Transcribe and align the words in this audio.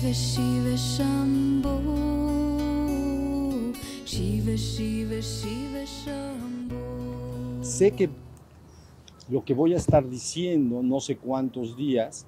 Shiva 0.00 0.14
Shiva 0.14 0.76
Shiva 4.06 4.56
Shiva 4.56 5.84
Shiva 5.84 5.84
Sé 7.62 7.90
que 7.90 8.08
lo 9.28 9.44
que 9.44 9.52
voy 9.52 9.74
a 9.74 9.76
estar 9.76 10.08
diciendo, 10.08 10.82
no 10.82 11.00
sé 11.00 11.18
cuántos 11.18 11.76
días, 11.76 12.24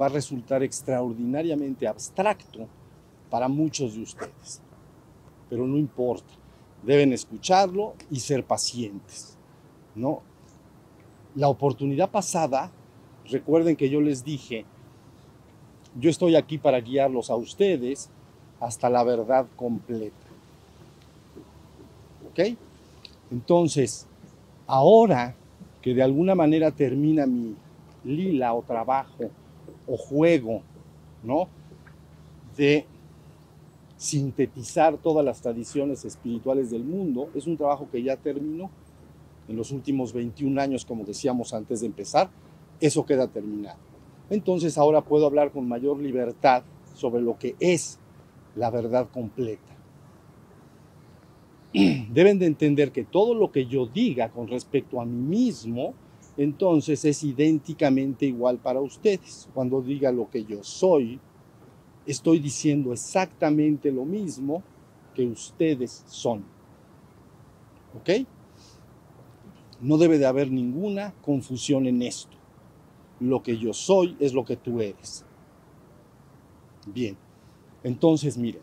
va 0.00 0.06
a 0.06 0.08
resultar 0.08 0.62
extraordinariamente 0.62 1.88
abstracto 1.88 2.68
para 3.28 3.48
muchos 3.48 3.96
de 3.96 4.02
ustedes. 4.02 4.62
Pero 5.50 5.66
no 5.66 5.76
importa, 5.76 6.32
deben 6.84 7.12
escucharlo 7.12 7.94
y 8.08 8.20
ser 8.20 8.44
pacientes. 8.44 9.36
¿no? 9.96 10.22
La 11.34 11.48
oportunidad 11.48 12.12
pasada, 12.12 12.70
recuerden 13.28 13.74
que 13.74 13.90
yo 13.90 14.00
les 14.00 14.22
dije, 14.22 14.64
yo 16.00 16.10
estoy 16.10 16.36
aquí 16.36 16.58
para 16.58 16.80
guiarlos 16.80 17.30
a 17.30 17.36
ustedes 17.36 18.10
hasta 18.60 18.90
la 18.90 19.04
verdad 19.04 19.46
completa. 19.56 20.14
¿Ok? 22.30 22.56
Entonces, 23.30 24.06
ahora 24.66 25.34
que 25.82 25.94
de 25.94 26.02
alguna 26.02 26.34
manera 26.34 26.70
termina 26.70 27.26
mi 27.26 27.54
lila 28.04 28.54
o 28.54 28.62
trabajo 28.62 29.30
o 29.86 29.96
juego, 29.96 30.62
¿no? 31.22 31.48
De 32.56 32.86
sintetizar 33.96 34.96
todas 34.98 35.24
las 35.24 35.40
tradiciones 35.40 36.04
espirituales 36.04 36.70
del 36.70 36.84
mundo, 36.84 37.28
es 37.34 37.46
un 37.46 37.56
trabajo 37.56 37.88
que 37.90 38.02
ya 38.02 38.16
terminó 38.16 38.70
en 39.48 39.56
los 39.56 39.70
últimos 39.72 40.12
21 40.12 40.60
años, 40.60 40.84
como 40.84 41.04
decíamos 41.04 41.52
antes 41.52 41.80
de 41.80 41.86
empezar, 41.86 42.30
eso 42.80 43.04
queda 43.04 43.26
terminado. 43.28 43.93
Entonces 44.30 44.78
ahora 44.78 45.02
puedo 45.02 45.26
hablar 45.26 45.52
con 45.52 45.68
mayor 45.68 45.98
libertad 45.98 46.62
sobre 46.94 47.22
lo 47.22 47.38
que 47.38 47.56
es 47.60 47.98
la 48.56 48.70
verdad 48.70 49.08
completa. 49.12 49.74
Deben 51.72 52.38
de 52.38 52.46
entender 52.46 52.92
que 52.92 53.04
todo 53.04 53.34
lo 53.34 53.50
que 53.50 53.66
yo 53.66 53.86
diga 53.86 54.30
con 54.30 54.48
respecto 54.48 55.00
a 55.00 55.04
mí 55.04 55.36
mismo, 55.36 55.94
entonces 56.36 57.04
es 57.04 57.22
idénticamente 57.22 58.26
igual 58.26 58.58
para 58.58 58.80
ustedes. 58.80 59.48
Cuando 59.52 59.82
diga 59.82 60.10
lo 60.12 60.30
que 60.30 60.44
yo 60.44 60.62
soy, 60.62 61.20
estoy 62.06 62.38
diciendo 62.38 62.92
exactamente 62.92 63.90
lo 63.90 64.04
mismo 64.04 64.62
que 65.14 65.26
ustedes 65.26 66.04
son. 66.06 66.44
¿Ok? 67.98 68.26
No 69.80 69.98
debe 69.98 70.18
de 70.18 70.26
haber 70.26 70.50
ninguna 70.50 71.12
confusión 71.22 71.86
en 71.86 72.02
esto. 72.02 72.36
Lo 73.20 73.42
que 73.42 73.56
yo 73.58 73.72
soy 73.72 74.16
es 74.20 74.34
lo 74.34 74.44
que 74.44 74.56
tú 74.56 74.80
eres. 74.80 75.24
Bien, 76.86 77.16
entonces 77.82 78.36
miren, 78.36 78.62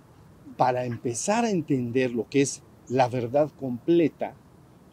para 0.58 0.86
empezar 0.86 1.46
a 1.46 1.50
entender 1.50 2.12
lo 2.12 2.28
que 2.30 2.42
es 2.42 2.62
la 2.90 3.08
verdad 3.08 3.50
completa, 3.60 4.36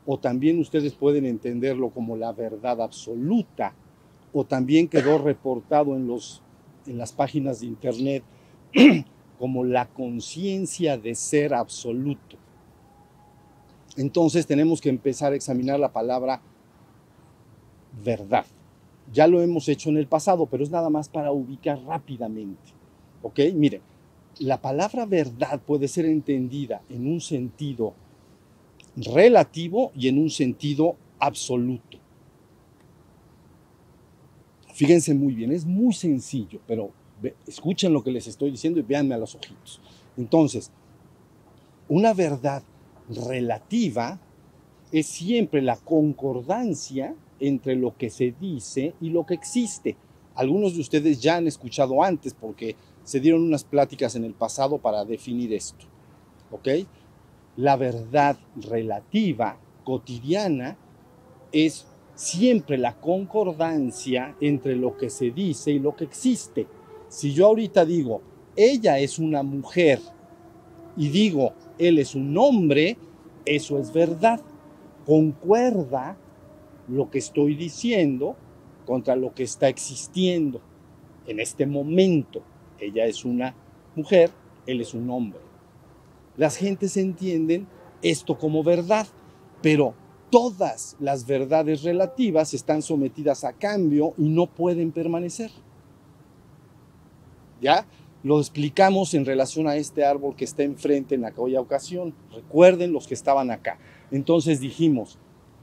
o 0.07 0.19
también 0.19 0.59
ustedes 0.59 0.95
pueden 0.95 1.27
entenderlo 1.27 1.91
como 1.91 2.17
la 2.17 2.33
verdad 2.33 2.81
absoluta, 2.81 3.75
o 4.33 4.45
también 4.45 4.89
quedó 4.89 5.19
reportado 5.19 5.97
en, 5.97 6.07
los, 6.07 6.43
en 6.87 6.97
las 6.97 7.13
páginas 7.13 7.61
de 7.61 7.67
internet 7.67 8.23
como 9.39 9.65
la 9.65 9.87
conciencia 9.87 10.97
de 10.97 11.15
ser 11.15 11.53
absoluto. 11.53 12.37
Entonces 13.97 14.47
tenemos 14.47 14.81
que 14.81 14.89
empezar 14.89 15.33
a 15.33 15.37
examinar 15.37 15.79
la 15.81 15.93
palabra 15.93 16.41
verdad. 18.05 18.47
Ya 19.13 19.27
lo 19.27 19.41
hemos 19.41 19.69
hecho 19.69 19.89
en 19.91 19.97
el 19.97 20.07
pasado, 20.07 20.47
pero 20.47 20.63
es 20.63 20.71
nada 20.71 20.91
más 20.91 21.09
para 21.09 21.33
ubicar 21.33 21.81
rápidamente. 21.83 22.73
¿Ok? 23.23 23.41
Miren, 23.55 23.81
la 24.41 24.61
palabra 24.61 25.07
verdad 25.07 25.61
puede 25.61 25.89
ser 25.89 26.05
entendida 26.05 26.83
en 26.89 27.07
un 27.07 27.21
sentido 27.21 27.95
relativo 28.97 29.93
y 29.97 30.09
en 30.09 30.19
un 30.19 30.31
sentido 30.31 30.97
absoluto. 31.19 31.99
Fíjense 34.75 35.15
muy 35.15 35.35
bien, 35.35 35.51
es 35.53 35.65
muy 35.65 35.93
sencillo, 35.93 36.61
pero 36.67 36.91
escuchen 37.47 37.93
lo 37.93 38.03
que 38.05 38.13
les 38.13 38.29
estoy 38.29 38.51
diciendo 38.51 38.79
y 38.79 38.83
véanme 38.83 39.15
a 39.15 39.19
los 39.19 39.35
ojitos. 39.35 39.81
Entonces, 40.17 40.71
una 41.89 42.15
verdad 42.15 42.63
relativa 43.09 44.21
es 44.93 45.07
siempre 45.07 45.63
la 45.63 45.77
concordancia 45.77 47.15
entre 47.41 47.77
lo 47.77 47.97
que 47.97 48.11
se 48.11 48.35
dice 48.41 48.95
y 49.01 49.11
lo 49.11 49.27
que 49.27 49.35
existe. 49.35 49.97
Algunos 50.35 50.75
de 50.75 50.81
ustedes 50.81 51.21
ya 51.21 51.37
han 51.37 51.47
escuchado 51.47 52.03
antes 52.03 52.35
porque 52.35 52.77
se 53.03 53.21
dieron 53.21 53.43
unas 53.43 53.65
pláticas 53.65 54.15
en 54.17 54.25
el 54.25 54.35
pasado 54.35 54.79
para 54.79 55.05
definir 55.05 55.53
esto. 55.53 55.87
¿Ok? 56.51 56.69
La 57.57 57.77
verdad 57.77 58.39
relativa, 58.57 59.59
cotidiana, 59.85 60.77
es 61.53 61.87
siempre 62.15 62.79
la 62.79 63.01
concordancia 63.01 64.37
entre 64.41 64.77
lo 64.77 64.97
que 64.97 65.11
se 65.11 65.31
dice 65.31 65.71
y 65.71 65.79
lo 65.79 65.97
que 65.97 66.05
existe. 66.05 66.67
Si 67.09 67.33
yo 67.33 67.47
ahorita 67.47 67.85
digo, 67.85 68.21
ella 68.57 68.99
es 68.99 69.19
una 69.19 69.43
mujer 69.43 70.01
y 70.97 71.09
digo, 71.09 71.53
él 71.79 71.99
es 71.99 72.15
un 72.15 72.37
hombre, 72.37 72.99
eso 73.45 73.79
es 73.79 73.93
verdad. 73.93 74.41
Concuerda 75.07 76.19
lo 76.89 77.11
que 77.11 77.19
estoy 77.19 77.55
diciendo 77.55 78.37
contra 78.87 79.17
lo 79.17 79.35
que 79.35 79.43
está 79.43 79.69
existiendo 79.69 80.61
en 81.27 81.41
este 81.41 81.67
momento. 81.67 82.43
Ella 82.81 83.07
es 83.07 83.25
una 83.25 83.55
mujer, 83.95 84.31
él 84.67 84.81
es 84.81 84.95
un 84.95 85.11
hombre. 85.11 85.41
Las 86.37 86.57
gentes 86.57 86.97
entienden 86.97 87.67
esto 88.01 88.39
como 88.39 88.63
verdad, 88.63 89.07
pero 89.61 89.95
todas 90.31 90.97
las 91.01 91.27
verdades 91.27 91.83
relativas 91.83 92.55
están 92.55 92.83
sometidas 92.83 93.45
a 93.45 93.53
cambio 93.53 94.15
y 94.17 94.29
no 94.29 94.47
pueden 94.47 94.93
permanecer. 94.93 95.51
¿Ya? 97.61 97.87
Lo 98.23 98.41
explicamos 98.41 99.15
en 99.15 99.25
relación 99.25 99.69
a 99.69 99.77
este 99.77 100.05
árbol 100.05 100.37
que 100.37 100.45
está 100.45 100.63
enfrente 100.63 101.15
en 101.15 101.25
aquella 101.25 101.61
ocasión. 101.61 102.15
Recuerden 102.33 102.93
los 102.93 103.07
que 103.07 103.15
estaban 103.15 103.51
acá. 103.51 103.79
Entonces 104.11 104.61
dijimos, 104.61 105.19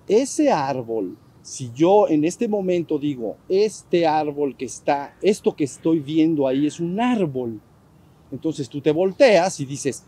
ese 0.08 0.52
árbol, 0.52 1.18
si 1.42 1.72
yo 1.74 2.08
en 2.08 2.24
este 2.26 2.48
momento 2.48 2.98
digo, 2.98 3.38
este 3.50 4.08
árbol 4.08 4.56
que 4.58 4.66
está, 4.66 5.16
esto 5.22 5.56
que 5.56 5.64
estoy 5.64 6.00
viendo 6.00 6.48
ahí 6.48 6.66
es 6.66 6.80
un 6.80 7.00
árbol, 7.00 7.62
entonces 8.32 8.68
tú 8.68 8.82
te 8.82 8.92
volteas 8.92 9.60
y 9.60 9.66
dices, 9.66 10.04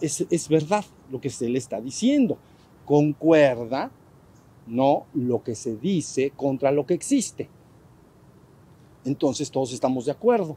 es, 0.00 0.26
es 0.30 0.48
verdad 0.48 0.84
lo 1.10 1.20
que 1.20 1.30
se 1.30 1.48
le 1.48 1.58
está 1.58 1.80
diciendo. 1.80 2.36
Concuerda, 2.84 3.90
no 4.66 5.06
lo 5.14 5.42
que 5.42 5.54
se 5.54 5.76
dice 5.76 6.30
contra 6.30 6.70
lo 6.70 6.86
que 6.86 6.94
existe. 6.94 7.48
Entonces 9.04 9.50
todos 9.50 9.72
estamos 9.72 10.06
de 10.06 10.12
acuerdo. 10.12 10.56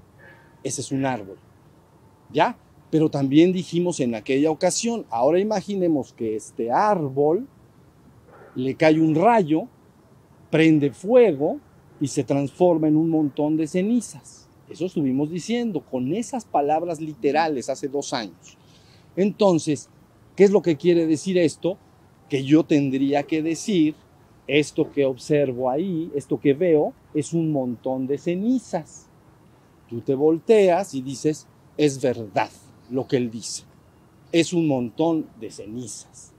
Ese 0.63 0.81
es 0.81 0.91
un 0.91 1.05
árbol. 1.05 1.37
¿Ya? 2.31 2.57
Pero 2.89 3.09
también 3.09 3.51
dijimos 3.51 3.99
en 3.99 4.15
aquella 4.15 4.49
ocasión, 4.51 5.05
ahora 5.09 5.39
imaginemos 5.39 6.13
que 6.13 6.35
este 6.35 6.71
árbol 6.71 7.47
le 8.57 8.73
cae 8.73 8.99
un 8.99 9.13
rayo, 9.13 9.67
prende 10.49 10.91
fuego 10.91 11.59
y 12.01 12.07
se 12.07 12.23
transforma 12.23 12.87
en 12.87 12.95
un 12.95 13.09
montón 13.09 13.55
de 13.55 13.67
cenizas. 13.67 14.49
Eso 14.67 14.87
estuvimos 14.87 15.29
diciendo 15.29 15.81
con 15.81 16.11
esas 16.13 16.43
palabras 16.43 16.99
literales 16.99 17.69
hace 17.69 17.87
dos 17.87 18.13
años. 18.13 18.57
Entonces, 19.15 19.89
¿qué 20.35 20.43
es 20.43 20.51
lo 20.51 20.63
que 20.63 20.75
quiere 20.75 21.05
decir 21.05 21.37
esto? 21.37 21.77
Que 22.29 22.43
yo 22.43 22.63
tendría 22.63 23.23
que 23.23 23.43
decir, 23.43 23.93
esto 24.47 24.91
que 24.91 25.05
observo 25.05 25.69
ahí, 25.69 26.11
esto 26.15 26.39
que 26.39 26.53
veo, 26.53 26.93
es 27.13 27.33
un 27.33 27.51
montón 27.51 28.07
de 28.07 28.17
cenizas. 28.17 29.07
Tú 29.87 30.01
te 30.01 30.15
volteas 30.15 30.95
y 30.95 31.01
dices, 31.03 31.45
es 31.77 32.01
verdad 32.01 32.49
lo 32.89 33.07
que 33.07 33.17
él 33.17 33.29
dice. 33.29 33.63
Es 34.31 34.51
un 34.51 34.67
montón 34.67 35.27
de 35.39 35.51
cenizas. 35.51 36.33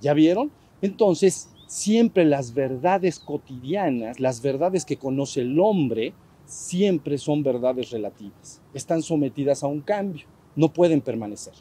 ¿Ya 0.00 0.14
vieron? 0.14 0.50
Entonces, 0.82 1.48
siempre 1.66 2.24
las 2.24 2.52
verdades 2.52 3.18
cotidianas, 3.18 4.20
las 4.20 4.42
verdades 4.42 4.84
que 4.84 4.98
conoce 4.98 5.40
el 5.40 5.58
hombre, 5.58 6.12
siempre 6.44 7.16
son 7.16 7.42
verdades 7.42 7.90
relativas. 7.90 8.60
Están 8.74 9.00
sometidas 9.02 9.62
a 9.62 9.68
un 9.68 9.80
cambio, 9.80 10.26
no 10.54 10.72
pueden 10.72 11.00
permanecer. 11.00 11.54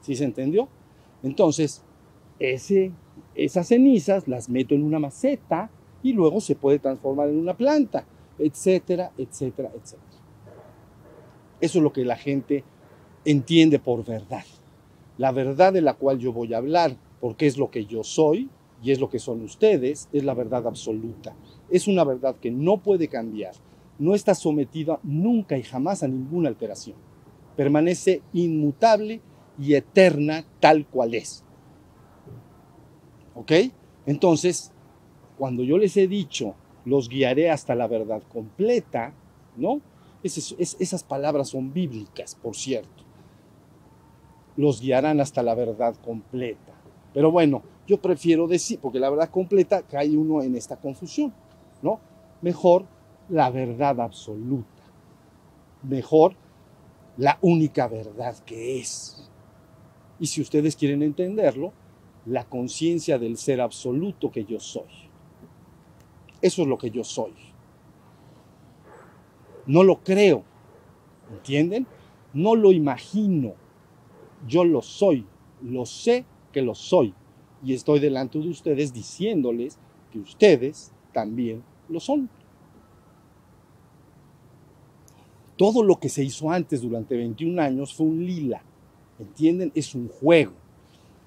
¿Sí 0.00 0.14
se 0.14 0.24
entendió? 0.24 0.68
Entonces, 1.22 1.82
esas 2.38 3.68
cenizas 3.68 4.28
las 4.28 4.48
meto 4.48 4.74
en 4.74 4.84
una 4.84 4.98
maceta 4.98 5.70
y 6.02 6.12
luego 6.12 6.40
se 6.40 6.54
puede 6.54 6.78
transformar 6.78 7.28
en 7.28 7.38
una 7.38 7.56
planta, 7.56 8.06
etcétera, 8.38 9.10
etcétera, 9.18 9.70
etcétera. 9.74 10.22
Eso 11.60 11.78
es 11.78 11.82
lo 11.82 11.92
que 11.92 12.04
la 12.04 12.16
gente 12.16 12.64
entiende 13.24 13.78
por 13.78 14.04
verdad. 14.04 14.44
La 15.16 15.32
verdad 15.32 15.72
de 15.72 15.80
la 15.80 15.94
cual 15.94 16.18
yo 16.18 16.32
voy 16.32 16.52
a 16.52 16.58
hablar, 16.58 16.96
porque 17.24 17.46
es 17.46 17.56
lo 17.56 17.70
que 17.70 17.86
yo 17.86 18.04
soy 18.04 18.50
y 18.82 18.90
es 18.90 19.00
lo 19.00 19.08
que 19.08 19.18
son 19.18 19.40
ustedes, 19.40 20.10
es 20.12 20.24
la 20.24 20.34
verdad 20.34 20.66
absoluta. 20.66 21.34
Es 21.70 21.88
una 21.88 22.04
verdad 22.04 22.36
que 22.36 22.50
no 22.50 22.82
puede 22.82 23.08
cambiar. 23.08 23.54
no 23.98 24.14
está 24.14 24.34
sometida 24.34 25.00
nunca 25.02 25.56
y 25.56 25.62
jamás 25.62 26.02
a 26.02 26.08
ninguna 26.08 26.50
alteración. 26.50 26.98
Permanece 27.56 28.20
inmutable 28.34 29.22
y 29.58 29.72
eterna 29.72 30.44
tal 30.60 30.86
cual 30.86 31.14
es. 31.14 31.44
¿Ok? 33.34 33.52
Entonces, 34.04 34.70
cuando 35.38 35.62
yo 35.62 35.78
les 35.78 35.96
he 35.96 36.06
dicho, 36.06 36.54
los 36.84 37.08
guiaré 37.08 37.48
hasta 37.48 37.74
la 37.74 37.86
verdad 37.86 38.22
completa, 38.30 39.14
¿no? 39.56 39.80
esas 40.22 41.02
palabras 41.02 41.48
son 41.48 41.72
bíblicas, 41.72 42.34
por 42.34 42.54
cierto. 42.54 43.02
Los 44.58 44.82
guiarán 44.82 45.22
hasta 45.22 45.42
la 45.42 45.54
verdad 45.54 45.96
completa. 46.04 46.73
Pero 47.14 47.30
bueno, 47.30 47.62
yo 47.86 47.98
prefiero 47.98 48.48
decir, 48.48 48.80
porque 48.80 48.98
la 48.98 49.08
verdad 49.08 49.30
completa 49.30 49.82
cae 49.82 50.16
uno 50.16 50.42
en 50.42 50.56
esta 50.56 50.76
confusión, 50.76 51.32
¿no? 51.80 52.00
Mejor 52.42 52.84
la 53.28 53.50
verdad 53.50 54.00
absoluta. 54.00 54.82
Mejor 55.84 56.34
la 57.16 57.38
única 57.40 57.86
verdad 57.86 58.36
que 58.44 58.80
es. 58.80 59.30
Y 60.18 60.26
si 60.26 60.42
ustedes 60.42 60.74
quieren 60.74 61.02
entenderlo, 61.02 61.72
la 62.26 62.44
conciencia 62.44 63.18
del 63.18 63.36
ser 63.36 63.60
absoluto 63.60 64.32
que 64.32 64.44
yo 64.44 64.58
soy. 64.58 65.08
Eso 66.42 66.62
es 66.62 66.68
lo 66.68 66.78
que 66.78 66.90
yo 66.90 67.04
soy. 67.04 67.32
No 69.66 69.84
lo 69.84 70.00
creo, 70.00 70.42
¿entienden? 71.30 71.86
No 72.32 72.56
lo 72.56 72.72
imagino. 72.72 73.54
Yo 74.48 74.64
lo 74.64 74.82
soy, 74.82 75.26
lo 75.62 75.86
sé 75.86 76.24
que 76.54 76.62
lo 76.62 76.74
soy. 76.74 77.12
Y 77.62 77.74
estoy 77.74 78.00
delante 78.00 78.38
de 78.38 78.48
ustedes 78.48 78.94
diciéndoles 78.94 79.78
que 80.10 80.18
ustedes 80.18 80.92
también 81.12 81.62
lo 81.88 82.00
son. 82.00 82.30
Todo 85.56 85.82
lo 85.82 85.96
que 85.96 86.08
se 86.08 86.24
hizo 86.24 86.50
antes 86.50 86.80
durante 86.80 87.16
21 87.16 87.60
años 87.60 87.94
fue 87.94 88.06
un 88.06 88.24
lila. 88.24 88.62
¿Entienden? 89.18 89.70
Es 89.74 89.94
un 89.94 90.08
juego. 90.08 90.52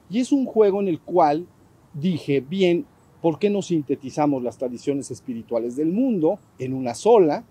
Y 0.09 0.19
es 0.19 0.31
un 0.31 0.45
juego 0.45 0.81
en 0.81 0.87
el 0.87 0.99
cual 0.99 1.47
dije, 1.93 2.41
bien, 2.41 2.85
¿por 3.21 3.39
qué 3.39 3.49
no 3.49 3.61
sintetizamos 3.61 4.41
las 4.43 4.57
tradiciones 4.57 5.11
espirituales 5.11 5.75
del 5.75 5.91
mundo 5.91 6.39
en 6.59 6.73
una 6.73 6.93
sola? 6.93 7.45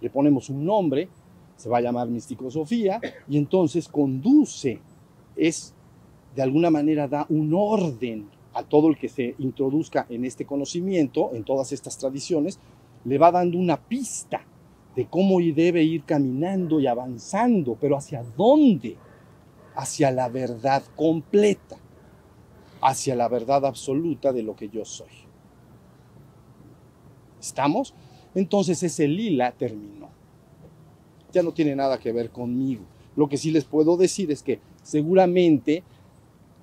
Le 0.00 0.10
ponemos 0.10 0.48
un 0.50 0.64
nombre, 0.64 1.08
se 1.56 1.68
va 1.68 1.78
a 1.78 1.82
llamar 1.82 2.08
Sofía, 2.50 3.00
y 3.28 3.36
entonces 3.36 3.88
conduce, 3.88 4.80
es 5.36 5.74
de 6.34 6.42
alguna 6.42 6.70
manera 6.70 7.08
da 7.08 7.26
un 7.28 7.52
orden 7.54 8.28
a 8.54 8.62
todo 8.62 8.88
el 8.88 8.96
que 8.96 9.08
se 9.08 9.34
introduzca 9.38 10.06
en 10.08 10.24
este 10.24 10.44
conocimiento, 10.44 11.30
en 11.32 11.44
todas 11.44 11.72
estas 11.72 11.98
tradiciones, 11.98 12.58
le 13.04 13.18
va 13.18 13.30
dando 13.30 13.58
una 13.58 13.76
pista 13.76 14.44
de 14.96 15.06
cómo 15.06 15.38
debe 15.40 15.82
ir 15.84 16.04
caminando 16.04 16.80
y 16.80 16.86
avanzando, 16.86 17.76
pero 17.80 17.96
hacia 17.96 18.24
dónde, 18.36 18.96
hacia 19.76 20.10
la 20.10 20.28
verdad 20.28 20.82
completa, 20.96 21.76
hacia 22.80 23.14
la 23.14 23.28
verdad 23.28 23.64
absoluta 23.64 24.32
de 24.32 24.42
lo 24.42 24.56
que 24.56 24.68
yo 24.68 24.84
soy. 24.84 25.06
¿Estamos? 27.40 27.94
Entonces 28.34 28.82
ese 28.82 29.06
lila 29.06 29.52
terminó. 29.52 30.08
Ya 31.32 31.42
no 31.42 31.52
tiene 31.52 31.76
nada 31.76 31.98
que 31.98 32.12
ver 32.12 32.30
conmigo. 32.30 32.82
Lo 33.14 33.28
que 33.28 33.36
sí 33.36 33.50
les 33.50 33.64
puedo 33.64 33.96
decir 33.96 34.30
es 34.30 34.42
que 34.42 34.60
seguramente 34.82 35.84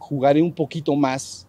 jugaré 0.05 0.39
un 0.39 0.53
poquito 0.53 0.95
más, 0.95 1.47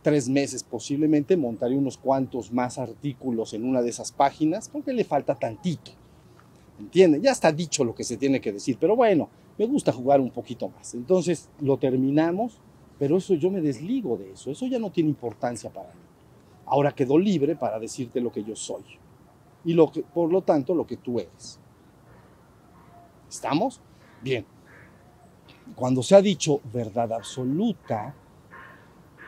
tres 0.00 0.30
meses 0.30 0.62
posiblemente, 0.62 1.36
montaré 1.36 1.76
unos 1.76 1.98
cuantos 1.98 2.50
más 2.50 2.78
artículos 2.78 3.52
en 3.52 3.64
una 3.64 3.82
de 3.82 3.90
esas 3.90 4.12
páginas, 4.12 4.70
porque 4.70 4.94
le 4.94 5.04
falta 5.04 5.34
tantito. 5.34 5.90
¿Entienden? 6.78 7.20
Ya 7.20 7.32
está 7.32 7.52
dicho 7.52 7.84
lo 7.84 7.94
que 7.94 8.04
se 8.04 8.16
tiene 8.16 8.40
que 8.40 8.52
decir, 8.52 8.78
pero 8.80 8.96
bueno, 8.96 9.28
me 9.58 9.66
gusta 9.66 9.92
jugar 9.92 10.20
un 10.22 10.30
poquito 10.30 10.70
más. 10.70 10.94
Entonces 10.94 11.50
lo 11.60 11.76
terminamos, 11.76 12.58
pero 12.98 13.18
eso 13.18 13.34
yo 13.34 13.50
me 13.50 13.60
desligo 13.60 14.16
de 14.16 14.32
eso, 14.32 14.50
eso 14.50 14.66
ya 14.66 14.78
no 14.78 14.90
tiene 14.90 15.10
importancia 15.10 15.70
para 15.70 15.92
mí. 15.92 16.00
Ahora 16.64 16.94
quedo 16.94 17.18
libre 17.18 17.56
para 17.56 17.78
decirte 17.78 18.22
lo 18.22 18.32
que 18.32 18.42
yo 18.42 18.56
soy 18.56 18.84
y 19.66 19.74
lo 19.74 19.92
que, 19.92 20.02
por 20.02 20.32
lo 20.32 20.40
tanto 20.40 20.74
lo 20.74 20.86
que 20.86 20.96
tú 20.96 21.20
eres. 21.20 21.60
¿Estamos? 23.28 23.82
Bien 24.22 24.55
cuando 25.76 26.02
se 26.02 26.16
ha 26.16 26.22
dicho 26.22 26.62
verdad 26.72 27.12
absoluta, 27.12 28.14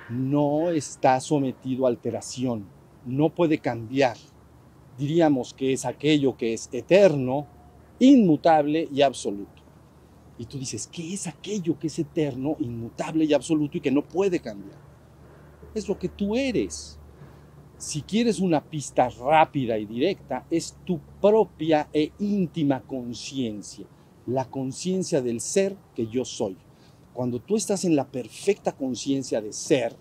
no 0.09 0.71
está 0.71 1.21
sometido 1.21 1.85
a 1.85 1.91
alteración, 1.91 2.65
no 3.05 3.29
puede 3.29 3.59
cambiar. 3.59 4.17
Diríamos 4.97 5.53
que 5.53 5.75
es 5.75 5.85
aquello 5.85 6.39
que 6.39 6.55
es 6.55 6.71
eterno, 6.73 7.47
inmutable 7.99 8.89
y 8.91 9.03
absoluto. 9.03 9.63
Y 10.39 10.47
tú 10.47 10.59
dices, 10.59 10.87
¿qué 10.87 11.13
es 11.13 11.27
aquello 11.27 11.79
que 11.79 11.89
es 11.89 11.99
eterno, 11.99 12.57
inmutable 12.61 13.27
y 13.27 13.35
absoluto 13.35 13.77
y 13.77 13.83
que 13.83 13.91
no 13.91 14.03
puede 14.03 14.41
cambiar? 14.41 14.79
Es 15.75 15.87
lo 15.87 15.99
que 15.99 16.09
tú 16.09 16.35
eres. 16.35 16.99
Si 17.77 18.01
quieres 18.01 18.41
una 18.41 18.65
pista 18.65 19.11
rápida 19.11 19.77
y 19.77 19.85
directa, 19.85 20.47
es 20.51 20.79
tu 20.87 20.99
propia 21.21 21.91
e 21.93 22.11
íntima 22.19 22.81
conciencia 22.81 23.87
la 24.29 24.45
conciencia 24.45 25.23
del 25.23 25.41
ser 25.41 25.75
que 25.95 26.07
yo 26.07 26.25
soy. 26.25 26.57
Cuando 27.15 27.41
tú 27.41 27.57
estás 27.57 27.85
en 27.85 27.97
la 27.97 28.07
perfecta 28.07 28.73
conciencia 28.73 29.41
de 29.41 29.53
ser, 29.53 29.97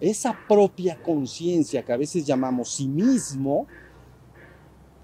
esa 0.00 0.36
propia 0.48 1.00
conciencia 1.02 1.84
que 1.84 1.92
a 1.92 1.96
veces 1.96 2.24
llamamos 2.24 2.70
sí 2.70 2.86
mismo, 2.86 3.66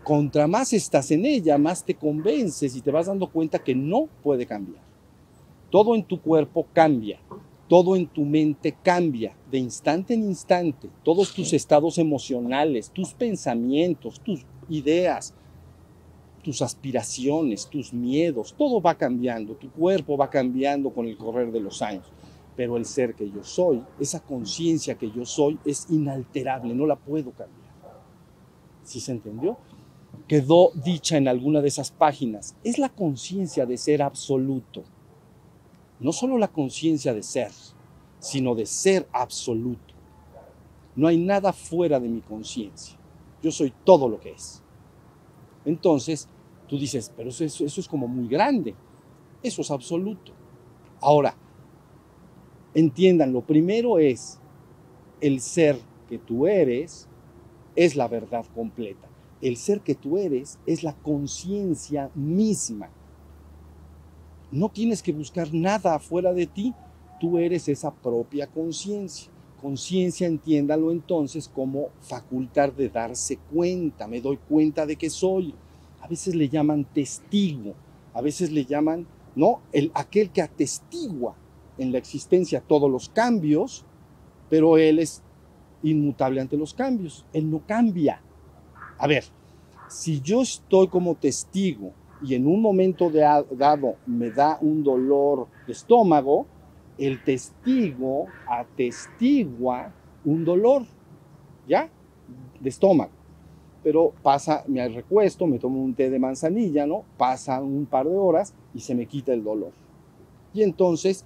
contra 0.05 0.47
más 0.47 0.73
estás 0.73 1.11
en 1.11 1.27
ella, 1.27 1.59
más 1.59 1.85
te 1.85 1.95
convences 1.95 2.75
y 2.75 2.81
te 2.81 2.91
vas 2.91 3.07
dando 3.07 3.31
cuenta 3.31 3.59
que 3.59 3.75
no 3.75 4.09
puede 4.23 4.47
cambiar. 4.47 4.83
Todo 5.71 5.95
en 5.95 6.05
tu 6.05 6.21
cuerpo 6.21 6.67
cambia, 6.73 7.21
todo 7.69 7.97
en 7.97 8.07
tu 8.07 8.25
mente 8.25 8.75
cambia 8.83 9.37
de 9.51 9.59
instante 9.59 10.15
en 10.15 10.25
instante, 10.25 10.89
todos 11.03 11.35
tus 11.35 11.53
estados 11.53 11.99
emocionales, 11.99 12.91
tus 12.91 13.13
pensamientos, 13.13 14.21
tus 14.21 14.47
ideas, 14.69 15.35
tus 16.49 16.63
aspiraciones, 16.63 17.67
tus 17.67 17.93
miedos, 17.93 18.55
todo 18.57 18.81
va 18.81 18.95
cambiando, 18.95 19.55
tu 19.55 19.71
cuerpo 19.71 20.17
va 20.17 20.31
cambiando 20.31 20.89
con 20.89 21.07
el 21.07 21.15
correr 21.19 21.53
de 21.53 21.61
los 21.61 21.83
años. 21.83 22.07
Pero 22.57 22.79
el 22.79 22.87
ser 22.87 23.15
que 23.15 23.31
yo 23.31 23.45
soy, 23.45 23.85
esa 24.01 24.21
conciencia 24.21 24.97
que 24.97 25.11
yo 25.11 25.27
soy, 25.27 25.59
es 25.67 25.87
inalterable, 25.91 26.73
no 26.75 26.87
la 26.87 26.97
puedo 26.97 27.33
cambiar. 27.33 27.71
¿Sí 28.83 28.99
se 28.99 29.13
entendió? 29.13 29.59
Quedó 30.27 30.71
dicha 30.73 31.19
en 31.19 31.29
alguna 31.29 31.61
de 31.61 31.69
esas 31.69 31.91
páginas. 31.91 32.57
Es 32.65 32.79
la 32.79 32.89
conciencia 32.89 33.67
de 33.67 33.77
ser 33.77 34.01
absoluto. 34.01 34.85
No 36.01 36.13
solo 36.13 36.39
la 36.39 36.49
conciencia 36.49 37.13
de 37.13 37.25
ser, 37.25 37.51
sino 38.21 38.55
de 38.55 38.65
ser 38.65 39.07
absoluto. 39.13 39.93
No 40.97 41.09
hay 41.09 41.19
nada 41.19 41.53
fuera 41.53 42.01
de 42.01 42.09
mi 42.09 42.23
conciencia. 42.23 42.97
Yo 43.43 43.53
soy 43.53 43.71
todo 43.85 44.09
lo 44.09 44.19
que 44.19 44.31
es. 44.31 44.63
Entonces, 45.67 46.31
tú 46.69 46.79
dices, 46.79 47.13
pero 47.17 47.31
eso, 47.31 47.45
es 47.45 47.89
como 47.89 48.07
muy 48.07 48.29
grande. 48.29 48.75
Eso 49.43 49.63
es 49.63 49.71
absoluto. 49.71 50.33
Ahora, 51.01 51.35
entiendan, 52.75 53.33
lo 53.33 53.41
primero 53.41 53.99
es 53.99 54.39
el 55.21 55.41
ser 55.41 55.79
que 56.09 56.19
tú 56.19 56.47
eres 56.47 57.09
es 57.77 57.97
la 57.97 58.09
verdad 58.09 58.45
completa. 58.55 59.09
El 59.41 59.57
ser 59.57 59.81
que 59.81 59.95
tú 59.95 60.19
eres 60.19 60.59
es 60.67 60.83
la 60.83 60.95
conciencia 60.95 62.11
misma. 62.15 62.91
No 64.51 64.69
tienes 64.69 65.03
que 65.03 65.13
buscar 65.13 65.53
nada 65.55 65.95
afuera 65.95 66.33
de 66.33 66.47
ti, 66.47 66.75
tú 67.21 67.39
eres 67.39 67.69
esa 67.69 67.93
propia 67.93 68.47
conciencia. 68.49 69.31
Conciencia, 69.61 70.27
entiéndalo 70.27 70.93
entonces 70.93 71.49
como 71.49 71.89
facultad 72.01 72.73
de 72.73 72.89
darse 72.89 73.39
cuenta, 73.53 74.07
me 74.07 74.21
doy 74.21 74.37
cuenta 74.37 74.87
de 74.87 74.97
que 74.97 75.11
soy. 75.11 75.55
A 76.01 76.07
veces 76.07 76.35
le 76.35 76.49
llaman 76.49 76.85
testigo, 76.85 77.75
a 78.15 78.21
veces 78.21 78.51
le 78.51 78.65
llaman, 78.65 79.07
¿no? 79.35 79.61
El, 79.73 79.91
aquel 79.95 80.31
que 80.31 80.43
atestigua 80.43 81.35
en 81.77 81.93
la 81.93 81.99
existencia 81.99 82.61
todos 82.61 82.91
los 82.91 83.09
cambios, 83.09 83.85
pero 84.49 84.79
él 84.79 84.99
es 84.99 85.23
inmutable 85.83 86.41
ante 86.41 86.57
los 86.57 86.75
cambios, 86.75 87.25
él 87.33 87.51
no 87.51 87.63
cambia. 87.67 88.21
A 88.99 89.07
ver, 89.07 89.25
si 89.89 90.21
yo 90.21 90.43
estoy 90.43 90.89
como 90.89 91.15
testigo 91.15 91.93
y 92.23 92.35
en 92.35 92.47
un 92.47 92.61
momento 92.61 93.11
dado 93.11 93.97
me 94.07 94.31
da 94.31 94.59
un 94.61 94.83
dolor 94.83 95.47
de 95.67 95.73
estómago, 95.73 96.47
el 96.99 97.23
testigo 97.23 98.27
atestigua 98.49 99.93
un 100.25 100.45
dolor, 100.45 100.83
¿ya? 101.67 101.89
De 102.61 102.69
estómago. 102.69 103.13
Pero 103.83 104.13
pasa, 104.23 104.65
me 104.67 104.87
recuesto, 104.89 105.47
me 105.47 105.59
tomo 105.59 105.83
un 105.83 105.95
té 105.95 106.11
de 106.11 106.19
manzanilla, 106.19 106.87
¿no? 106.87 107.05
Pasa 107.17 107.61
un 107.61 107.87
par 107.87 108.09
de 108.09 108.17
horas 108.17 108.55
y 108.75 108.81
se 108.81 108.95
me 108.95 109.07
quita 109.07 109.33
el 109.33 109.45
dolor. 109.45 109.73
Y 110.53 110.63
entonces 110.63 111.25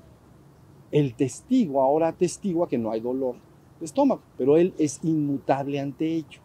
el 0.90 1.14
testigo 1.14 1.80
ahora 1.80 2.08
atestigua 2.08 2.68
que 2.68 2.78
no 2.78 2.90
hay 2.90 3.00
dolor 3.00 3.36
de 3.80 3.86
estómago, 3.86 4.20
pero 4.36 4.56
él 4.56 4.74
es 4.78 5.00
inmutable 5.02 5.80
ante 5.80 6.06
ello. 6.06 6.40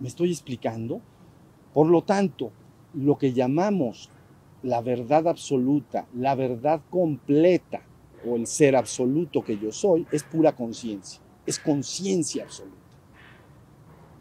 ¿Me 0.00 0.08
estoy 0.08 0.30
explicando? 0.30 1.00
Por 1.72 1.86
lo 1.86 2.02
tanto, 2.02 2.50
lo 2.94 3.16
que 3.16 3.32
llamamos 3.32 4.10
la 4.62 4.80
verdad 4.80 5.28
absoluta, 5.28 6.06
la 6.14 6.34
verdad 6.34 6.80
completa 6.90 7.82
o 8.26 8.36
el 8.36 8.46
ser 8.46 8.76
absoluto 8.76 9.42
que 9.42 9.58
yo 9.58 9.72
soy, 9.72 10.06
es 10.10 10.22
pura 10.24 10.54
conciencia, 10.54 11.20
es 11.46 11.58
conciencia 11.58 12.44
absoluta. 12.44 12.79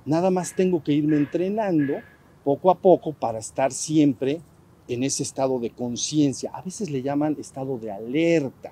Nada 0.06 0.32
más 0.32 0.56
tengo 0.56 0.84
que 0.84 0.94
irme 0.94 1.18
entrenando 1.18 1.96
poco 2.44 2.72
a 2.72 2.76
poco 2.76 3.14
para 3.14 3.40
estar 3.40 3.72
siempre 3.72 4.42
en 4.88 5.04
ese 5.04 5.24
estado 5.24 5.60
de 5.60 5.70
conciencia. 5.70 6.52
A 6.54 6.62
veces 6.62 6.90
le 6.90 7.02
llaman 7.02 7.36
estado 7.40 7.78
de 7.78 7.92
alerta, 7.92 8.72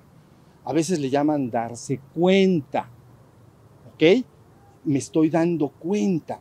a 0.63 0.73
veces 0.73 0.99
le 0.99 1.09
llaman 1.09 1.49
darse 1.49 1.99
cuenta. 2.13 2.89
¿Ok? 3.93 4.25
Me 4.85 4.99
estoy 4.99 5.29
dando 5.29 5.69
cuenta. 5.69 6.39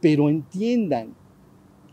Pero 0.00 0.28
entiendan, 0.28 1.14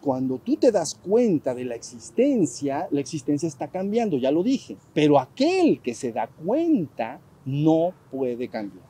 cuando 0.02 0.38
tú 0.38 0.56
te 0.56 0.72
das 0.72 0.94
cuenta 0.94 1.56
de 1.56 1.66
la 1.66 1.74
existencia, 1.74 2.88
la 2.92 3.00
existencia 3.00 3.48
está 3.48 3.70
cambiando, 3.70 4.18
ya 4.18 4.32
lo 4.32 4.44
dije. 4.44 4.78
Pero 4.94 5.20
aquel 5.20 5.82
que 5.82 5.96
se 5.96 6.12
da 6.12 6.28
cuenta 6.28 7.20
no 7.46 7.92
puede 8.12 8.48
cambiar. 8.48 8.85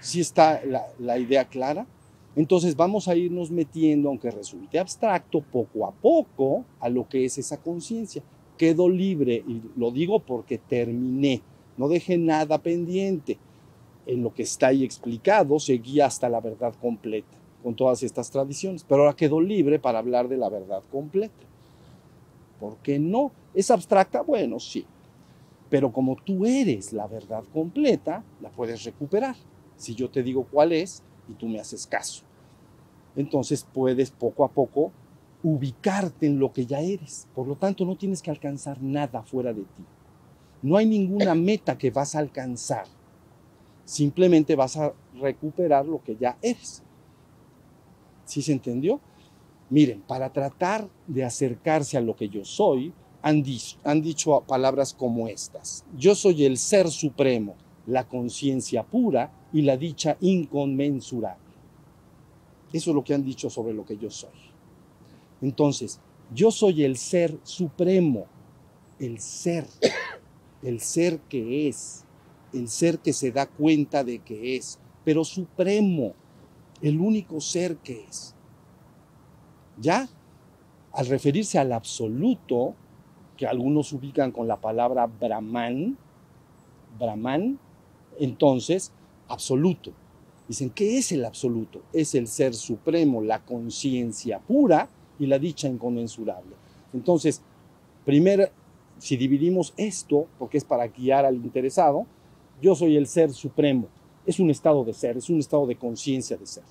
¿Sí 0.00 0.20
está 0.20 0.62
la, 0.98 1.18
idea 1.18 1.44
clara? 1.44 1.86
Entonces 2.34 2.74
vamos 2.74 3.06
a 3.06 3.14
irnos 3.14 3.50
metiendo, 3.50 4.08
aunque 4.08 4.30
resulte 4.30 4.78
abstracto, 4.78 5.42
poco 5.42 5.86
a 5.86 5.92
poco 5.92 6.64
a 6.80 6.88
lo 6.88 7.06
que 7.06 7.24
es 7.24 7.36
esa 7.36 7.58
conciencia. 7.58 8.22
Quedo 8.56 8.88
libre, 8.88 9.44
y 9.46 9.60
lo 9.76 9.90
digo 9.90 10.20
porque 10.20 10.58
terminé, 10.58 11.42
no 11.76 11.88
dejé 11.88 12.16
nada 12.16 12.58
pendiente. 12.58 13.38
En 14.06 14.22
lo 14.22 14.32
que 14.32 14.42
está 14.42 14.68
ahí 14.68 14.84
explicado, 14.84 15.58
seguí 15.58 16.00
hasta 16.00 16.28
la 16.28 16.40
verdad 16.40 16.74
completa, 16.80 17.36
con 17.62 17.74
todas 17.74 18.02
estas 18.02 18.30
tradiciones, 18.30 18.84
pero 18.88 19.02
ahora 19.02 19.16
quedo 19.16 19.40
libre 19.40 19.78
para 19.78 19.98
hablar 19.98 20.28
de 20.28 20.38
la 20.38 20.48
verdad 20.48 20.82
completa. 20.90 21.44
¿Por 22.58 22.76
qué 22.78 22.98
no? 22.98 23.32
¿Es 23.54 23.70
abstracta? 23.70 24.22
Bueno, 24.22 24.58
sí. 24.60 24.86
Pero 25.68 25.92
como 25.92 26.16
tú 26.16 26.46
eres 26.46 26.92
la 26.92 27.06
verdad 27.06 27.44
completa, 27.52 28.24
la 28.40 28.50
puedes 28.50 28.82
recuperar. 28.84 29.36
Si 29.80 29.94
yo 29.94 30.10
te 30.10 30.22
digo 30.22 30.46
cuál 30.50 30.72
es, 30.72 31.02
y 31.26 31.32
tú 31.32 31.48
me 31.48 31.58
haces 31.58 31.86
caso. 31.86 32.22
Entonces 33.16 33.66
puedes 33.72 34.10
poco 34.10 34.44
a 34.44 34.48
poco 34.48 34.92
ubicarte 35.42 36.26
en 36.26 36.38
lo 36.38 36.52
que 36.52 36.66
ya 36.66 36.80
eres. 36.80 37.26
Por 37.34 37.48
lo 37.48 37.56
tanto, 37.56 37.86
no 37.86 37.96
tienes 37.96 38.20
que 38.20 38.30
alcanzar 38.30 38.82
nada 38.82 39.22
fuera 39.22 39.54
de 39.54 39.62
ti. 39.62 39.84
No 40.60 40.76
hay 40.76 40.84
ninguna 40.84 41.34
meta 41.34 41.78
que 41.78 41.90
vas 41.90 42.14
a 42.14 42.18
alcanzar. 42.18 42.84
Simplemente 43.86 44.54
vas 44.54 44.76
a 44.76 44.92
recuperar 45.18 45.86
lo 45.86 46.02
que 46.02 46.14
ya 46.14 46.36
eres. 46.42 46.82
¿Sí 48.26 48.42
se 48.42 48.52
entendió? 48.52 49.00
Miren, 49.70 50.02
para 50.02 50.30
tratar 50.30 50.90
de 51.06 51.24
acercarse 51.24 51.96
a 51.96 52.02
lo 52.02 52.16
que 52.16 52.28
yo 52.28 52.44
soy, 52.44 52.92
han 53.22 53.42
dicho, 53.42 53.78
han 53.82 54.02
dicho 54.02 54.42
palabras 54.42 54.92
como 54.92 55.26
estas. 55.26 55.86
Yo 55.96 56.14
soy 56.14 56.44
el 56.44 56.58
ser 56.58 56.90
supremo, 56.90 57.54
la 57.90 58.08
conciencia 58.08 58.84
pura 58.84 59.32
y 59.52 59.62
la 59.62 59.76
dicha 59.76 60.16
inconmensurable. 60.20 61.50
Eso 62.72 62.90
es 62.90 62.94
lo 62.94 63.02
que 63.02 63.14
han 63.14 63.24
dicho 63.24 63.50
sobre 63.50 63.74
lo 63.74 63.84
que 63.84 63.98
yo 63.98 64.10
soy. 64.10 64.30
Entonces, 65.42 66.00
yo 66.32 66.50
soy 66.50 66.84
el 66.84 66.96
ser 66.96 67.36
supremo, 67.42 68.26
el 68.98 69.18
ser, 69.18 69.66
el 70.62 70.80
ser 70.80 71.18
que 71.20 71.68
es, 71.68 72.04
el 72.52 72.68
ser 72.68 72.98
que 73.00 73.12
se 73.12 73.32
da 73.32 73.46
cuenta 73.46 74.04
de 74.04 74.20
que 74.20 74.56
es, 74.56 74.78
pero 75.04 75.24
supremo, 75.24 76.14
el 76.82 77.00
único 77.00 77.40
ser 77.40 77.76
que 77.78 78.04
es. 78.04 78.34
¿Ya? 79.80 80.08
Al 80.92 81.06
referirse 81.06 81.58
al 81.58 81.72
absoluto, 81.72 82.74
que 83.36 83.46
algunos 83.46 83.92
ubican 83.92 84.32
con 84.32 84.46
la 84.46 84.60
palabra 84.60 85.06
Brahman, 85.06 85.96
Brahman, 86.98 87.58
entonces 88.20 88.92
absoluto. 89.28 89.92
Dicen, 90.48 90.70
¿qué 90.70 90.98
es 90.98 91.12
el 91.12 91.24
absoluto? 91.24 91.82
Es 91.92 92.14
el 92.14 92.26
ser 92.26 92.54
supremo, 92.54 93.22
la 93.22 93.44
conciencia 93.44 94.40
pura 94.40 94.88
y 95.18 95.26
la 95.26 95.38
dicha 95.38 95.68
inconmensurable. 95.68 96.56
Entonces, 96.92 97.40
primero, 98.04 98.48
si 98.98 99.16
dividimos 99.16 99.72
esto, 99.76 100.26
porque 100.38 100.58
es 100.58 100.64
para 100.64 100.88
guiar 100.88 101.24
al 101.24 101.36
interesado, 101.36 102.06
yo 102.60 102.74
soy 102.74 102.96
el 102.96 103.06
ser 103.06 103.32
supremo. 103.32 103.88
Es 104.26 104.40
un 104.40 104.50
estado 104.50 104.84
de 104.84 104.92
ser, 104.92 105.16
es 105.16 105.30
un 105.30 105.38
estado 105.38 105.66
de 105.66 105.76
conciencia 105.76 106.36
de 106.36 106.46
ser. 106.46 106.64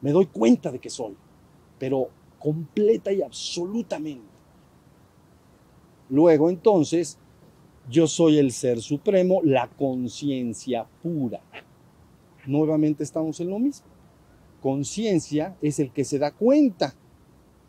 Me 0.00 0.12
doy 0.12 0.26
cuenta 0.26 0.70
de 0.70 0.78
que 0.78 0.90
soy, 0.90 1.16
pero 1.78 2.08
completa 2.38 3.12
y 3.12 3.22
absolutamente. 3.22 4.32
Luego, 6.08 6.50
entonces, 6.50 7.18
yo 7.90 8.06
soy 8.06 8.38
el 8.38 8.52
ser 8.52 8.80
supremo, 8.80 9.40
la 9.42 9.68
conciencia 9.68 10.86
pura. 11.02 11.40
Nuevamente 12.46 13.02
estamos 13.02 13.40
en 13.40 13.50
lo 13.50 13.58
mismo. 13.58 13.86
Conciencia 14.60 15.56
es 15.60 15.78
el 15.80 15.90
que 15.90 16.04
se 16.04 16.18
da 16.18 16.30
cuenta, 16.30 16.94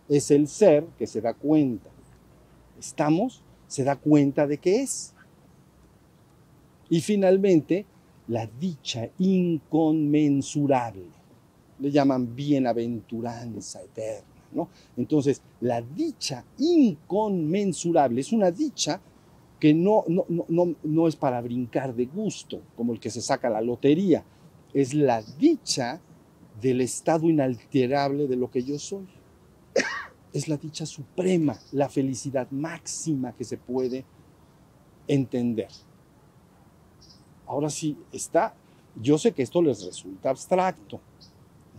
es 0.07 0.29
el 0.31 0.47
ser 0.47 0.85
que 0.97 1.07
se 1.07 1.21
da 1.21 1.33
cuenta. 1.33 1.89
Estamos, 2.79 3.41
se 3.67 3.83
da 3.83 3.95
cuenta 3.95 4.45
de 4.45 4.57
qué 4.57 4.81
es. 4.81 5.13
Y 6.89 7.01
finalmente, 7.01 7.85
la 8.27 8.45
dicha 8.45 9.09
inconmensurable. 9.17 11.07
Le 11.79 11.91
llaman 11.91 12.35
bienaventuranza 12.35 13.81
eterna. 13.81 14.27
¿no? 14.51 14.69
Entonces, 14.95 15.41
la 15.61 15.81
dicha 15.81 16.45
inconmensurable 16.59 18.21
es 18.21 18.31
una 18.31 18.51
dicha 18.51 19.01
que 19.63 19.73
no, 19.73 20.03
no, 20.09 20.25
no, 20.27 20.75
no 20.83 21.07
es 21.07 21.15
para 21.15 21.39
brincar 21.39 21.95
de 21.95 22.05
gusto, 22.05 22.59
como 22.75 22.91
el 22.91 22.99
que 22.99 23.09
se 23.09 23.21
saca 23.21 23.49
la 23.49 23.61
lotería, 23.61 24.25
es 24.73 24.93
la 24.93 25.21
dicha 25.21 26.01
del 26.59 26.81
estado 26.81 27.29
inalterable 27.29 28.27
de 28.27 28.35
lo 28.35 28.51
que 28.51 28.61
yo 28.61 28.77
soy. 28.77 29.07
Es 30.33 30.49
la 30.49 30.57
dicha 30.57 30.85
suprema, 30.85 31.57
la 31.71 31.87
felicidad 31.87 32.51
máxima 32.51 33.31
que 33.37 33.45
se 33.45 33.55
puede 33.55 34.03
entender. 35.07 35.69
Ahora 37.45 37.69
sí, 37.69 37.97
está, 38.11 38.53
yo 39.01 39.17
sé 39.17 39.31
que 39.31 39.43
esto 39.43 39.61
les 39.61 39.85
resulta 39.85 40.31
abstracto, 40.31 40.99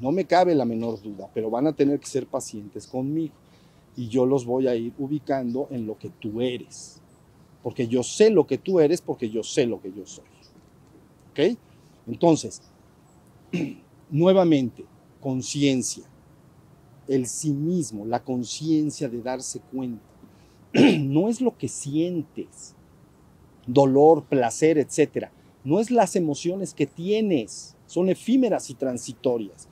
no 0.00 0.10
me 0.10 0.24
cabe 0.24 0.54
la 0.54 0.64
menor 0.64 1.02
duda, 1.02 1.28
pero 1.34 1.50
van 1.50 1.66
a 1.66 1.74
tener 1.74 2.00
que 2.00 2.06
ser 2.06 2.26
pacientes 2.26 2.86
conmigo 2.86 3.34
y 3.94 4.08
yo 4.08 4.24
los 4.24 4.46
voy 4.46 4.68
a 4.68 4.74
ir 4.74 4.94
ubicando 4.96 5.68
en 5.70 5.86
lo 5.86 5.98
que 5.98 6.08
tú 6.08 6.40
eres 6.40 7.02
porque 7.64 7.88
yo 7.88 8.02
sé 8.02 8.28
lo 8.28 8.46
que 8.46 8.58
tú 8.58 8.78
eres, 8.78 9.00
porque 9.00 9.30
yo 9.30 9.42
sé 9.42 9.66
lo 9.66 9.80
que 9.80 9.90
yo 9.90 10.04
soy. 10.04 10.26
¿Ok? 11.30 11.58
Entonces, 12.06 12.60
nuevamente, 14.10 14.84
conciencia, 15.18 16.04
el 17.08 17.26
sí 17.26 17.54
mismo, 17.54 18.04
la 18.04 18.22
conciencia 18.22 19.08
de 19.08 19.22
darse 19.22 19.60
cuenta. 19.72 20.04
no 20.74 21.30
es 21.30 21.40
lo 21.40 21.56
que 21.56 21.68
sientes, 21.68 22.74
dolor, 23.66 24.24
placer, 24.24 24.76
etc. 24.76 25.28
No 25.64 25.80
es 25.80 25.90
las 25.90 26.16
emociones 26.16 26.74
que 26.74 26.86
tienes, 26.86 27.76
son 27.86 28.10
efímeras 28.10 28.68
y 28.68 28.74
transitorias. 28.74 29.68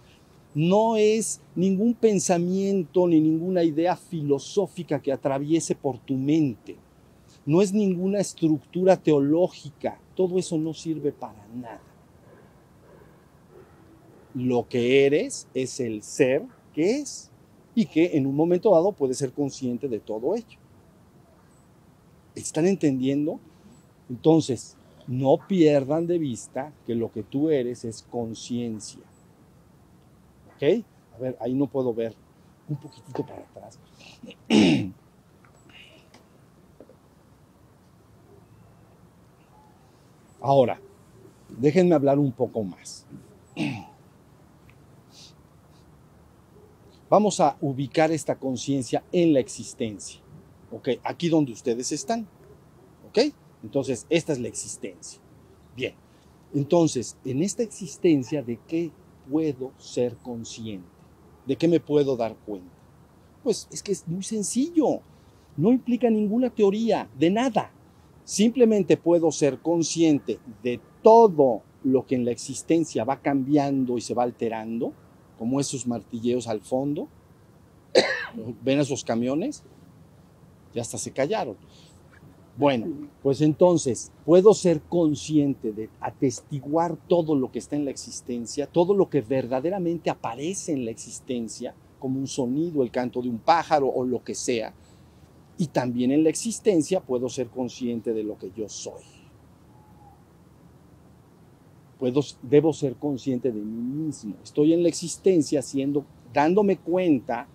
No 0.55 0.97
es 0.97 1.43
ningún 1.55 1.93
pensamiento 1.93 3.07
ni 3.07 3.21
ninguna 3.21 3.63
idea 3.63 3.97
filosófica 3.97 5.03
que 5.03 5.13
atraviese 5.13 5.75
por 5.75 5.99
tu 5.99 6.15
mente 6.15 6.79
no 7.45 7.61
es 7.61 7.73
ninguna 7.73 8.21
estructura 8.21 8.97
teológica, 8.97 9.99
todo 10.15 10.39
eso 10.39 10.59
no 10.59 10.75
sirve 10.75 11.13
para 11.13 11.47
nada. 11.55 11.81
Lo 14.35 14.67
que 14.69 15.07
eres 15.07 15.49
es 15.53 15.81
el 15.81 16.03
ser 16.03 16.45
que 16.73 16.99
es 17.01 17.31
y 17.75 17.87
que 17.87 18.17
en 18.17 18.27
un 18.27 18.35
momento 18.35 18.71
dado 18.71 18.93
puede 18.93 19.15
ser 19.15 19.33
consciente 19.33 19.89
de 19.89 19.99
todo 19.99 20.35
ello. 20.35 20.59
¿Están 22.35 22.67
entendiendo? 22.67 23.41
Entonces, 24.09 24.77
no 25.07 25.39
pierdan 25.47 26.07
de 26.07 26.19
vista 26.19 26.73
que 26.87 26.95
lo 26.95 27.13
que 27.13 27.23
tú 27.23 27.51
eres 27.51 27.85
es 27.85 28.03
conciencia. 28.03 29.03
¿Ok? 30.55 30.85
A 31.15 31.19
ver, 31.19 31.37
ahí 31.41 31.55
no 31.55 31.67
puedo 31.67 31.93
ver. 31.93 32.15
Un 32.69 32.77
poquitito 32.77 33.27
para 33.27 33.43
atrás. 33.43 33.79
Ahora, 40.43 40.81
déjenme 41.49 41.95
hablar 41.95 42.19
un 42.19 42.33
poco 42.33 42.65
más. 42.65 43.07
Vamos 47.09 47.39
a 47.39 47.57
ubicar 47.61 48.11
esta 48.11 48.35
conciencia 48.37 49.05
en 49.13 49.33
la 49.35 49.41
existencia. 49.41 50.21
¿Ok? 50.73 50.89
Aquí 51.05 51.29
donde 51.29 51.53
ustedes 51.53 51.93
están. 51.93 52.27
¿Ok? 53.09 53.19
Entonces, 53.63 54.05
esta 54.11 54.33
es 54.33 54.41
la 54.41 54.49
existencia. 54.49 55.21
Bien. 55.77 55.95
Entonces, 56.53 57.17
en 57.25 57.43
esta 57.43 57.63
existencia, 57.63 58.43
¿de 58.43 58.59
qué 58.67 58.91
puedo 59.31 59.71
ser 59.79 60.17
consciente? 60.17 60.89
¿De 61.47 61.55
qué 61.55 61.69
me 61.69 61.79
puedo 61.79 62.17
dar 62.17 62.35
cuenta? 62.35 62.75
Pues 63.45 63.69
es 63.71 63.81
que 63.83 63.93
es 63.93 64.09
muy 64.09 64.25
sencillo. 64.25 65.01
No 65.57 65.71
implica 65.71 66.11
ninguna 66.11 66.51
teoría, 66.51 67.09
de 67.17 67.31
nada. 67.31 67.71
Simplemente 68.25 68.97
puedo 68.97 69.31
ser 69.33 69.59
consciente 69.59 70.39
de 70.63 70.81
todo 71.03 71.63
lo 71.83 72.07
que 72.07 72.15
en 72.15 72.25
la 72.25 72.31
existencia 72.31 73.05
va 73.05 73.21
cambiando 73.21 73.99
y 73.99 74.01
se 74.01 74.15
va 74.15 74.23
alterando, 74.23 74.93
como 75.39 75.59
esos 75.59 75.87
martilleos 75.87 76.47
al 76.47 76.61
fondo. 76.61 77.09
¿Ven 78.63 78.81
esos 78.81 79.05
camiones? 79.05 79.65
Ya 80.73 80.83
hasta 80.83 80.99
se 80.99 81.11
callaron. 81.11 81.57
Bueno, 82.57 83.09
pues 83.23 83.41
entonces 83.41 84.13
puedo 84.27 84.53
ser 84.53 84.83
consciente 84.83 85.73
de 85.73 85.89
atestiguar 86.01 86.97
todo 87.09 87.35
lo 87.35 87.51
que 87.51 87.59
está 87.59 87.77
en 87.77 87.87
la 87.87 87.91
existencia, 87.91 88.67
todo 88.67 88.95
lo 88.95 89.09
que 89.09 89.23
verdaderamente 89.23 90.11
aparece 90.11 90.73
en 90.73 90.85
la 90.85 90.91
existencia, 90.91 91.75
como 91.99 92.21
un 92.21 92.27
sonido, 92.27 92.83
el 92.83 92.91
canto 92.91 93.23
de 93.23 93.31
un 93.31 93.39
pájaro 93.39 93.89
o 93.89 94.05
lo 94.05 94.23
que 94.23 94.35
sea. 94.35 94.75
Y 95.59 95.67
también 95.69 96.11
en 96.11 96.25
la 96.25 96.31
existencia 96.31 97.01
puedo 97.01 97.29
ser 97.29 97.49
consciente 97.49 98.13
de 98.13 98.25
lo 98.25 98.39
que 98.39 98.51
yo 98.57 98.69
soy. 98.69 99.03
Puedo, 101.99 102.21
debo 102.43 102.73
ser 102.73 102.97
consciente 102.97 103.53
de 103.53 103.61
mí 103.61 104.05
mismo. 104.05 104.35
Estoy 104.43 104.73
en 104.73 104.83
la 104.83 104.89
existencia 104.89 105.63
siendo, 105.63 106.05
dándome 106.33 106.79
cuenta 106.79 107.47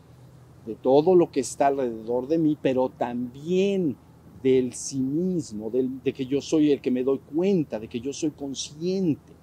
de 0.65 0.75
todo 0.75 1.15
lo 1.15 1.31
que 1.31 1.39
está 1.39 1.67
alrededor 1.67 2.27
de 2.27 2.37
mí, 2.37 2.57
pero 2.61 2.89
también 2.89 3.97
del 4.43 4.73
sí 4.73 4.99
mismo, 4.99 5.69
del, 5.69 6.01
de 6.03 6.13
que 6.13 6.25
yo 6.25 6.41
soy 6.41 6.71
el 6.71 6.81
que 6.81 6.91
me 6.91 7.03
doy 7.03 7.19
cuenta, 7.19 7.79
de 7.79 7.87
que 7.87 7.99
yo 7.99 8.13
soy 8.13 8.31
consciente. 8.31 9.33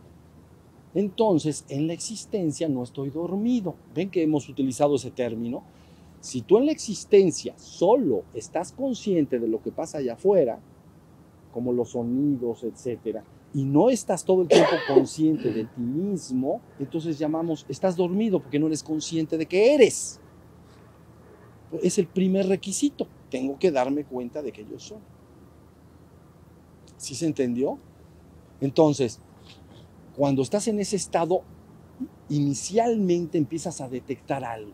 Entonces, 0.95 1.65
en 1.69 1.89
la 1.89 1.93
existencia 1.93 2.69
no 2.69 2.83
estoy 2.85 3.11
dormido. 3.11 3.75
¿Ven 3.95 4.11
que 4.11 4.23
hemos 4.23 4.49
utilizado 4.49 4.95
ese 4.95 5.11
término? 5.11 5.65
Si 6.25 6.41
tú 6.41 6.57
en 6.57 6.65
la 6.65 6.73
existencia 6.73 7.53
solo 7.59 8.23
estás 8.33 8.73
consciente 8.73 9.39
de 9.39 9.47
lo 9.47 9.63
que 9.63 9.71
pasa 9.71 9.99
allá 9.99 10.15
afuera, 10.15 10.59
como 11.53 11.71
los 11.71 11.91
sonidos, 11.91 12.65
etcétera, 12.65 13.23
y 13.53 13.67
no 13.67 13.91
estás 13.91 14.25
todo 14.25 14.41
el 14.41 14.49
tiempo 14.49 14.71
consciente 14.89 15.53
de 15.53 15.65
ti 15.65 15.83
mismo, 15.83 16.63
entonces 16.79 17.19
llamamos, 17.19 17.67
estás 17.69 17.95
dormido 17.95 18.41
porque 18.41 18.59
no 18.59 18.69
eres 18.69 18.83
consciente 18.83 19.37
de 19.37 19.45
que 19.45 19.75
eres. 19.75 20.19
Es 21.83 21.99
el 21.99 22.07
primer 22.07 22.49
requisito 22.49 23.07
tengo 23.29 23.59
que 23.59 23.71
darme 23.71 24.05
cuenta 24.05 24.41
de 24.41 24.51
que 24.51 24.65
yo 24.65 24.79
soy. 24.79 25.03
¿Sí 26.97 27.15
se 27.15 27.27
entendió? 27.27 27.79
Entonces, 28.63 29.21
cuando 30.17 30.41
estás 30.41 30.69
en 30.69 30.81
ese 30.81 30.97
estado, 30.97 31.43
inicialmente 32.31 33.37
empiezas 33.37 33.83
a 33.83 33.91
detectar 33.91 34.43
algo. 34.43 34.73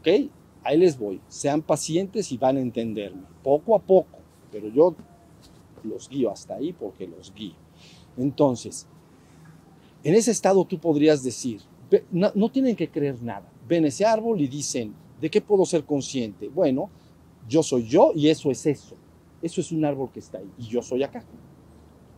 ¿Ok? 0.00 0.30
Ahí 0.66 0.78
les 0.78 0.98
voy. 0.98 1.20
Sean 1.28 1.62
pacientes 1.62 2.32
y 2.32 2.36
van 2.36 2.56
a 2.56 2.60
entenderme. 2.60 3.22
Poco 3.44 3.76
a 3.76 3.78
poco. 3.78 4.18
Pero 4.50 4.68
yo 4.68 4.96
los 5.84 6.08
guío 6.08 6.28
hasta 6.28 6.56
ahí 6.56 6.72
porque 6.72 7.06
los 7.06 7.32
guío. 7.32 7.54
Entonces, 8.16 8.84
en 10.02 10.14
ese 10.16 10.32
estado 10.32 10.64
tú 10.64 10.80
podrías 10.80 11.22
decir, 11.22 11.60
no, 12.10 12.48
tienen 12.50 12.74
que 12.74 12.90
creer 12.90 13.22
nada. 13.22 13.48
Ven 13.68 13.84
ese 13.84 14.04
árbol 14.04 14.40
y 14.40 14.48
dicen, 14.48 14.92
¿de 15.20 15.30
qué 15.30 15.40
puedo 15.40 15.64
ser 15.64 15.84
consciente? 15.84 16.48
Bueno, 16.48 16.90
yo 17.48 17.62
soy 17.62 17.86
yo 17.86 18.10
y 18.12 18.28
eso 18.28 18.50
es 18.50 18.66
eso. 18.66 18.96
Eso 19.40 19.60
es 19.60 19.70
un 19.70 19.84
árbol 19.84 20.10
que 20.10 20.18
está 20.18 20.38
ahí 20.38 20.50
y 20.58 20.64
yo 20.64 20.82
soy 20.82 21.04
acá. 21.04 21.24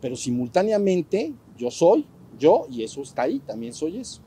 Pero 0.01 0.17
simultáneamente 0.17 1.35
yo 1.59 1.71
soy 1.71 2.07
yo 2.39 2.67
y 2.71 2.83
eso 2.83 3.03
está 3.03 3.23
ahí, 3.23 3.41
también 3.41 3.75
soy 3.75 3.99
eso. 3.99 4.23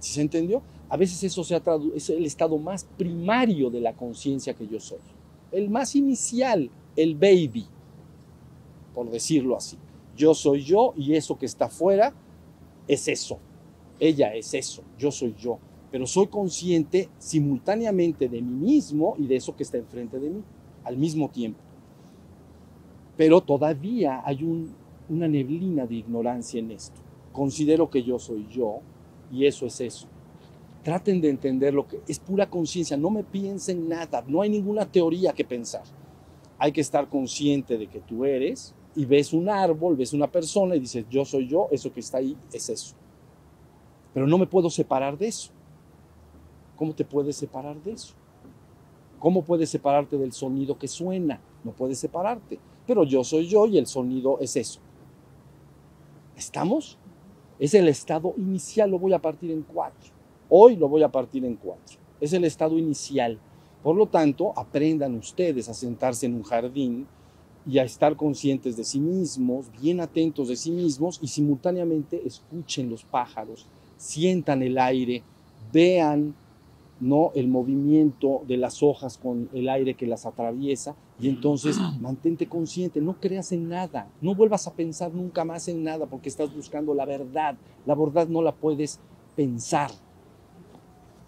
¿Sí 0.00 0.14
se 0.14 0.22
entendió? 0.22 0.62
A 0.90 0.96
veces 0.96 1.22
eso 1.24 1.42
es 1.94 2.10
el 2.10 2.26
estado 2.26 2.58
más 2.58 2.84
primario 2.84 3.70
de 3.70 3.80
la 3.80 3.94
conciencia 3.94 4.54
que 4.54 4.66
yo 4.66 4.78
soy. 4.78 4.98
El 5.52 5.70
más 5.70 5.96
inicial, 5.96 6.70
el 6.96 7.14
baby, 7.14 7.66
por 8.94 9.10
decirlo 9.10 9.56
así. 9.56 9.78
Yo 10.16 10.34
soy 10.34 10.62
yo 10.62 10.92
y 10.96 11.14
eso 11.14 11.38
que 11.38 11.46
está 11.46 11.66
afuera 11.66 12.12
es 12.86 13.08
eso. 13.08 13.38
Ella 13.98 14.34
es 14.34 14.52
eso, 14.52 14.82
yo 14.98 15.10
soy 15.10 15.34
yo 15.38 15.58
pero 15.90 16.06
soy 16.06 16.28
consciente 16.28 17.08
simultáneamente 17.18 18.28
de 18.28 18.40
mí 18.40 18.72
mismo 18.72 19.14
y 19.18 19.26
de 19.26 19.36
eso 19.36 19.56
que 19.56 19.64
está 19.64 19.78
enfrente 19.78 20.18
de 20.18 20.30
mí 20.30 20.42
al 20.84 20.96
mismo 20.96 21.28
tiempo. 21.28 21.58
Pero 23.16 23.40
todavía 23.40 24.22
hay 24.24 24.44
una 25.08 25.28
neblina 25.28 25.86
de 25.86 25.96
ignorancia 25.96 26.60
en 26.60 26.70
esto. 26.70 27.00
Considero 27.32 27.90
que 27.90 28.02
yo 28.02 28.18
soy 28.18 28.46
yo 28.50 28.78
y 29.32 29.46
eso 29.46 29.66
es 29.66 29.80
eso. 29.80 30.06
Traten 30.82 31.20
de 31.20 31.28
entender 31.28 31.74
lo 31.74 31.86
que 31.86 32.00
es 32.08 32.18
pura 32.18 32.48
conciencia, 32.48 32.96
no 32.96 33.10
me 33.10 33.22
piensen 33.22 33.88
nada, 33.88 34.24
no 34.26 34.40
hay 34.40 34.48
ninguna 34.48 34.86
teoría 34.86 35.32
que 35.32 35.44
pensar. 35.44 35.82
Hay 36.58 36.72
que 36.72 36.80
estar 36.80 37.08
consciente 37.08 37.76
de 37.76 37.86
que 37.86 38.00
tú 38.00 38.24
eres 38.24 38.74
y 38.96 39.04
ves 39.04 39.32
un 39.32 39.48
árbol, 39.48 39.96
ves 39.96 40.12
una 40.12 40.30
persona 40.30 40.76
y 40.76 40.80
dices, 40.80 41.04
yo 41.10 41.24
soy 41.24 41.48
yo, 41.48 41.68
eso 41.70 41.92
que 41.92 42.00
está 42.00 42.18
ahí 42.18 42.36
es 42.52 42.68
eso. 42.70 42.94
Pero 44.14 44.26
no 44.26 44.38
me 44.38 44.46
puedo 44.46 44.70
separar 44.70 45.16
de 45.18 45.28
eso. 45.28 45.50
¿Cómo 46.76 46.94
te 46.94 47.04
puedes 47.04 47.36
separar 47.36 47.80
de 47.82 47.92
eso? 47.92 48.14
¿Cómo 49.18 49.44
puedes 49.44 49.68
separarte 49.68 50.16
del 50.16 50.32
sonido 50.32 50.78
que 50.78 50.88
suena? 50.88 51.40
No 51.62 51.72
puedes 51.72 51.98
separarte. 51.98 52.58
Pero 52.86 53.04
yo 53.04 53.22
soy 53.22 53.46
yo 53.46 53.66
y 53.66 53.76
el 53.76 53.86
sonido 53.86 54.38
es 54.40 54.56
eso. 54.56 54.80
¿Estamos? 56.36 56.98
Es 57.58 57.74
el 57.74 57.86
estado 57.88 58.32
inicial, 58.38 58.90
lo 58.90 58.98
voy 58.98 59.12
a 59.12 59.18
partir 59.18 59.50
en 59.50 59.62
cuatro. 59.62 60.19
Hoy 60.52 60.74
lo 60.74 60.88
voy 60.88 61.04
a 61.04 61.12
partir 61.12 61.44
en 61.44 61.54
cuatro. 61.54 61.96
Es 62.20 62.32
el 62.32 62.44
estado 62.44 62.76
inicial. 62.76 63.38
Por 63.84 63.94
lo 63.94 64.06
tanto, 64.06 64.52
aprendan 64.56 65.14
ustedes 65.14 65.68
a 65.68 65.74
sentarse 65.74 66.26
en 66.26 66.34
un 66.34 66.42
jardín 66.42 67.06
y 67.64 67.78
a 67.78 67.84
estar 67.84 68.16
conscientes 68.16 68.76
de 68.76 68.82
sí 68.82 68.98
mismos, 68.98 69.70
bien 69.80 70.00
atentos 70.00 70.48
de 70.48 70.56
sí 70.56 70.72
mismos 70.72 71.20
y 71.22 71.28
simultáneamente 71.28 72.20
escuchen 72.26 72.90
los 72.90 73.04
pájaros, 73.04 73.68
sientan 73.96 74.62
el 74.64 74.76
aire, 74.78 75.22
vean 75.72 76.34
no 76.98 77.30
el 77.36 77.46
movimiento 77.46 78.42
de 78.48 78.56
las 78.56 78.82
hojas 78.82 79.18
con 79.18 79.48
el 79.54 79.68
aire 79.68 79.94
que 79.94 80.06
las 80.06 80.26
atraviesa 80.26 80.96
y 81.20 81.28
entonces 81.28 81.78
mantente 82.00 82.48
consciente, 82.48 83.00
no 83.00 83.20
creas 83.20 83.52
en 83.52 83.68
nada, 83.68 84.08
no 84.20 84.34
vuelvas 84.34 84.66
a 84.66 84.74
pensar 84.74 85.14
nunca 85.14 85.44
más 85.44 85.68
en 85.68 85.84
nada 85.84 86.06
porque 86.06 86.28
estás 86.28 86.52
buscando 86.52 86.92
la 86.92 87.04
verdad. 87.04 87.56
La 87.86 87.94
verdad 87.94 88.26
no 88.26 88.42
la 88.42 88.52
puedes 88.52 88.98
pensar. 89.36 89.92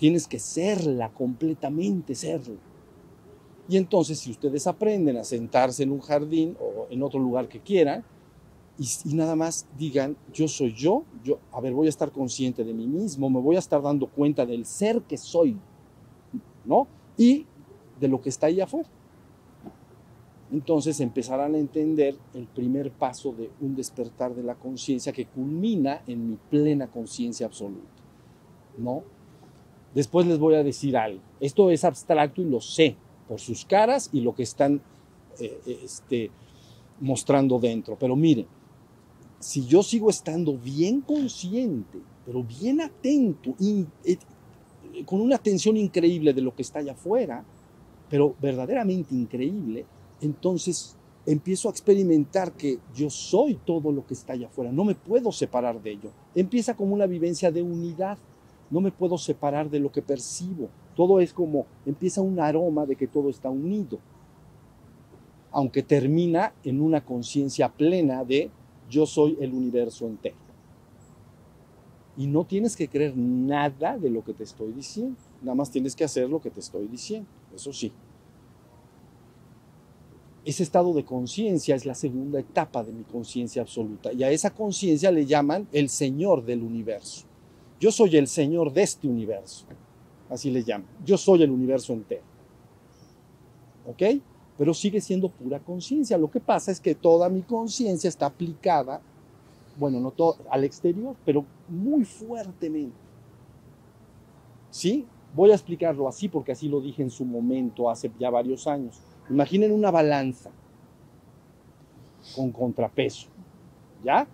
Tienes 0.03 0.27
que 0.27 0.41
serla 0.41 1.11
completamente, 1.11 2.17
serla. 2.17 2.59
Y 3.69 3.77
entonces 3.77 4.19
si 4.19 4.33
ustedes 4.33 4.67
aprenden 4.67 5.17
a 5.17 5.23
sentarse 5.23 5.85
en 5.85 5.93
un 5.93 6.01
jardín 6.01 6.57
o 6.61 6.89
en 6.91 7.05
otro 7.05 7.21
lugar 7.21 7.49
que 7.49 7.61
quieran 7.61 8.03
y, 8.77 8.89
y, 9.05 9.15
nada 9.15 9.37
más 9.37 9.65
digan, 9.79 10.17
yo 10.33 10.49
soy 10.49 10.75
yo, 10.75 11.05
yo, 11.23 11.39
a 11.53 11.61
ver, 11.61 11.73
voy 11.73 11.87
a 11.87 11.91
estar 11.91 12.11
consciente 12.11 12.65
de 12.65 12.75
mí 12.75 12.89
mismo, 12.89 13.31
me 13.31 13.39
voy 13.39 13.55
a 13.55 13.61
estar 13.61 13.81
dando 13.81 14.09
cuenta 14.09 14.45
del 14.45 14.67
ser 14.67 15.03
que 15.03 15.17
soy, 15.17 15.57
¿no? 16.65 16.89
Y 17.17 17.47
de 18.01 18.09
lo 18.09 18.21
que 18.21 18.31
está 18.31 18.49
ahí 18.49 18.61
afuera. 18.61 18.89
Entonces 20.51 20.99
empezarán 20.99 21.55
a 21.55 21.59
entender 21.59 22.17
el 22.35 22.49
primer 22.49 22.91
paso 22.91 23.33
de 23.33 23.53
un 23.61 23.77
despertar 23.77 24.35
de 24.35 24.43
la 24.43 24.57
conciencia 24.57 25.13
que 25.13 25.27
culmina 25.27 26.03
en 26.09 26.29
mi 26.29 26.39
plena 26.51 26.89
conciencia 26.89 27.47
absoluta, 27.47 27.87
¿no? 28.77 29.22
Después 29.95 30.27
les 30.27 30.39
voy 30.39 30.55
a 30.55 30.63
decir 30.63 30.97
algo. 30.97 31.21
Esto 31.41 31.71
es 31.71 31.85
abstracto 31.85 32.41
y 32.41 32.45
lo 32.45 32.61
sé 32.61 32.97
por 33.29 33.41
sus 33.41 33.65
caras 33.65 34.11
y 34.13 34.21
lo 34.21 34.35
que 34.35 34.43
están 34.43 34.81
eh, 35.39 35.61
este, 35.85 36.31
mostrando 37.01 37.59
dentro. 37.59 37.97
Pero 37.99 38.17
miren, 38.17 38.47
si 39.39 39.67
yo 39.67 39.83
sigo 39.83 40.09
estando 40.09 40.57
bien 40.57 41.01
consciente, 41.01 41.99
pero 42.25 42.43
bien 42.43 42.81
atento, 42.81 43.55
eh, 43.61 44.17
con 45.05 45.21
una 45.21 45.37
atención 45.37 45.77
increíble 45.77 46.33
de 46.33 46.41
lo 46.41 46.55
que 46.55 46.63
está 46.63 46.79
allá 46.79 46.93
afuera, 46.93 47.45
pero 48.09 48.35
verdaderamente 48.41 49.15
increíble, 49.15 49.85
entonces 50.21 50.97
empiezo 51.27 51.69
a 51.69 51.73
experimentar 51.73 52.53
que 52.53 52.79
yo 52.95 53.11
soy 53.11 53.55
todo 53.65 53.91
lo 53.93 54.07
que 54.07 54.15
está 54.15 54.35
allá 54.35 54.47
afuera, 54.47 54.73
no 54.73 54.85
me 54.85 54.95
puedo 54.95 55.33
separar 55.33 55.83
de 55.83 55.93
ello. 55.93 56.11
Empieza 56.35 56.77
como 56.77 56.95
una 56.95 57.07
vivencia 57.07 57.51
de 57.51 57.63
unidad, 57.63 58.19
no 58.73 58.81
me 58.81 58.91
puedo 58.91 59.19
separar 59.19 59.69
de 59.69 59.79
lo 59.79 59.93
que 59.93 60.01
percibo. 60.01 60.71
Todo 60.97 61.21
es 61.21 61.35
como, 61.35 61.67
empieza 61.85 62.23
un 62.23 62.41
aroma 62.41 62.87
de 62.87 62.97
que 62.97 63.07
todo 63.07 63.29
está 63.29 63.51
unido, 63.51 63.99
aunque 65.51 65.83
termina 65.83 66.55
en 66.65 66.81
una 66.81 67.05
conciencia 67.05 67.69
plena 67.69 68.25
de 68.25 68.51
yo 68.89 69.05
soy 69.05 69.37
el 69.41 69.53
universo 69.53 70.07
entero. 70.07 70.37
Y 72.17 72.27
no 72.27 72.45
tienes 72.45 72.75
que 72.75 72.89
creer 72.89 73.15
nada 73.15 73.99
de 73.99 74.09
lo 74.09 74.25
que 74.25 74.33
te 74.33 74.45
estoy 74.45 74.73
diciendo, 74.73 75.17
nada 75.43 75.55
más 75.55 75.71
tienes 75.71 75.95
que 75.95 76.05
hacer 76.05 76.31
lo 76.31 76.41
que 76.41 76.51
te 76.51 76.61
estoy 76.61 76.89
diciendo, 76.89 77.29
eso 77.55 77.75
sí. 77.75 77.93
ese 80.47 80.63
estado 80.63 80.95
de 80.95 81.05
conciencia 81.05 81.75
es 81.75 81.85
la 81.85 81.95
segunda 81.95 82.41
etapa 82.41 82.83
de 82.83 82.93
mi 82.93 83.05
conciencia 83.05 83.61
absoluta. 83.61 84.15
Y 84.15 84.23
a 84.23 84.31
esa 84.31 84.51
conciencia 84.51 85.11
le 85.11 85.27
llaman 85.27 85.69
el 85.73 85.91
Señor 85.91 86.43
del 86.45 86.63
universo. 86.63 87.27
Yo 87.83 87.91
soy 87.91 88.17
el 88.17 88.29
Señor 88.29 88.73
de 88.73 88.85
este 88.85 89.09
universo. 89.09 89.67
Así 90.31 90.53
le 90.53 90.63
llaman. 90.63 90.87
Yo 91.05 91.19
soy 91.19 91.43
el 91.43 91.51
universo 91.51 91.93
entero. 91.93 92.23
¿Ok? 93.89 94.23
Pero 94.57 94.73
sigue 94.73 95.01
siendo 95.01 95.29
pura 95.29 95.59
conciencia. 95.59 96.17
Lo 96.17 96.31
que 96.31 96.39
pasa 96.39 96.71
es 96.71 96.79
que 96.79 96.95
toda 96.95 97.29
mi 97.29 97.43
conciencia 97.43 98.07
está 98.07 98.27
aplicada, 98.27 99.01
bueno, 99.77 99.99
no 99.99 100.13
todo, 100.13 100.37
al 100.49 100.63
exterior, 100.63 101.17
pero 101.25 101.45
muy 101.67 102.05
fuertemente. 102.05 102.95
¿Sí? 104.71 105.05
Voy 105.35 105.51
a 105.51 105.55
explicarlo 105.55 106.07
así 106.07 106.29
porque 106.29 106.53
así 106.53 106.69
lo 106.69 106.81
dije 106.81 107.03
en 107.03 107.11
su 107.11 107.25
momento, 107.25 107.91
hace 107.91 108.13
ya 108.17 108.31
varios 108.31 108.69
años. 108.69 109.01
Imaginen 109.29 109.73
una 109.73 109.91
balanza 109.91 110.53
con 112.37 112.53
contrapeso. 112.53 113.27
¿Ya? 114.05 114.29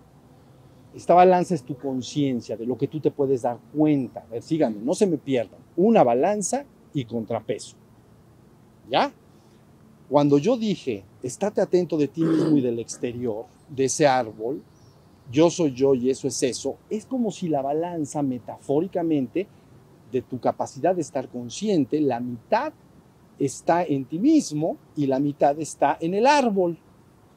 Esta 0.99 1.13
balanza 1.13 1.55
es 1.55 1.63
tu 1.63 1.77
conciencia, 1.77 2.57
de 2.57 2.65
lo 2.65 2.77
que 2.77 2.89
tú 2.89 2.99
te 2.99 3.09
puedes 3.09 3.43
dar 3.43 3.57
cuenta. 3.73 4.19
A 4.19 4.25
ver, 4.25 4.41
síganme, 4.41 4.81
no 4.83 4.93
se 4.93 5.07
me 5.07 5.17
pierdan. 5.17 5.61
Una 5.77 6.03
balanza 6.03 6.65
y 6.93 7.05
contrapeso. 7.05 7.77
¿Ya? 8.89 9.09
Cuando 10.09 10.37
yo 10.39 10.57
dije, 10.57 11.05
estate 11.23 11.61
atento 11.61 11.95
de 11.95 12.09
ti 12.09 12.21
mismo 12.21 12.57
y 12.57 12.59
del 12.59 12.79
exterior, 12.79 13.45
de 13.69 13.85
ese 13.85 14.07
árbol, 14.07 14.61
yo 15.31 15.49
soy 15.49 15.71
yo 15.71 15.95
y 15.95 16.09
eso 16.09 16.27
es 16.27 16.43
eso, 16.43 16.75
es 16.89 17.05
como 17.05 17.31
si 17.31 17.47
la 17.47 17.61
balanza 17.61 18.21
metafóricamente 18.21 19.47
de 20.11 20.21
tu 20.21 20.37
capacidad 20.41 20.93
de 20.93 21.01
estar 21.01 21.29
consciente, 21.29 22.01
la 22.01 22.19
mitad 22.19 22.73
está 23.39 23.85
en 23.85 24.03
ti 24.03 24.19
mismo 24.19 24.75
y 24.97 25.07
la 25.07 25.21
mitad 25.21 25.57
está 25.61 25.97
en 26.01 26.13
el 26.13 26.27
árbol. 26.27 26.77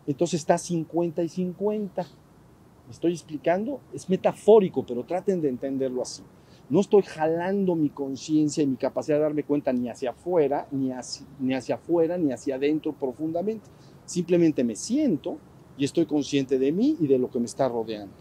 Entonces 0.09 0.41
está 0.41 0.59
50 0.59 1.23
y 1.23 1.29
50. 1.29 2.22
¿Me 2.93 2.95
estoy 2.95 3.13
explicando? 3.13 3.81
Es 3.95 4.11
metafórico, 4.11 4.85
pero 4.85 5.03
traten 5.03 5.41
de 5.41 5.49
entenderlo 5.49 6.03
así. 6.03 6.23
No 6.69 6.79
estoy 6.79 7.01
jalando 7.01 7.75
mi 7.75 7.89
conciencia 7.89 8.63
y 8.63 8.67
mi 8.67 8.77
capacidad 8.77 9.17
de 9.17 9.23
darme 9.23 9.45
cuenta 9.45 9.73
ni 9.73 9.89
hacia 9.89 10.11
afuera, 10.11 10.69
ni 10.71 10.93
hacia, 10.93 11.27
ni 11.41 11.55
hacia 11.55 11.77
afuera, 11.77 12.19
ni 12.19 12.35
hacia 12.35 12.57
adentro 12.57 12.93
profundamente. 12.93 13.67
Simplemente 14.05 14.63
me 14.63 14.77
siento 14.77 15.39
y 15.79 15.87
estoy 15.87 16.05
consciente 16.05 16.59
de 16.59 16.71
mí 16.71 16.99
y 17.01 17.07
de 17.07 17.19
lo 17.19 17.31
que 17.31 17.39
me 17.39 17.47
está 17.47 17.67
rodeando. 17.67 18.13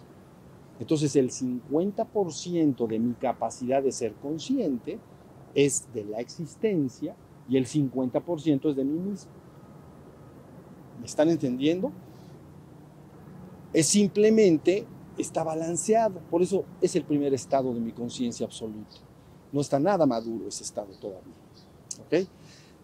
Entonces 0.80 1.18
el 1.18 1.32
50% 1.32 2.88
de 2.88 2.98
mi 2.98 3.14
capacidad 3.16 3.84
de 3.84 3.92
ser 3.92 4.14
consciente 4.14 5.00
es 5.54 5.94
de 5.94 6.06
la 6.06 6.22
existencia 6.22 7.14
y 7.50 7.58
el 7.58 7.66
50% 7.66 8.70
es 8.70 8.76
de 8.78 8.86
mí 8.86 8.98
mismo. 8.98 9.32
¿Me 10.98 11.08
están 11.08 11.30
entendiendo? 11.30 11.92
Es 13.74 13.88
simplemente, 13.88 14.86
está 15.18 15.44
balanceado. 15.44 16.20
Por 16.30 16.42
eso 16.42 16.66
es 16.82 16.96
el 16.96 17.04
primer 17.04 17.34
estado 17.34 17.74
de 17.74 17.80
mi 17.80 17.92
conciencia 17.92 18.46
absoluta. 18.46 18.98
No 19.52 19.62
está 19.62 19.80
nada 19.80 20.06
maduro 20.06 20.48
ese 20.48 20.64
estado 20.64 20.94
todavía. 21.00 21.34
¿Ok? 22.06 22.28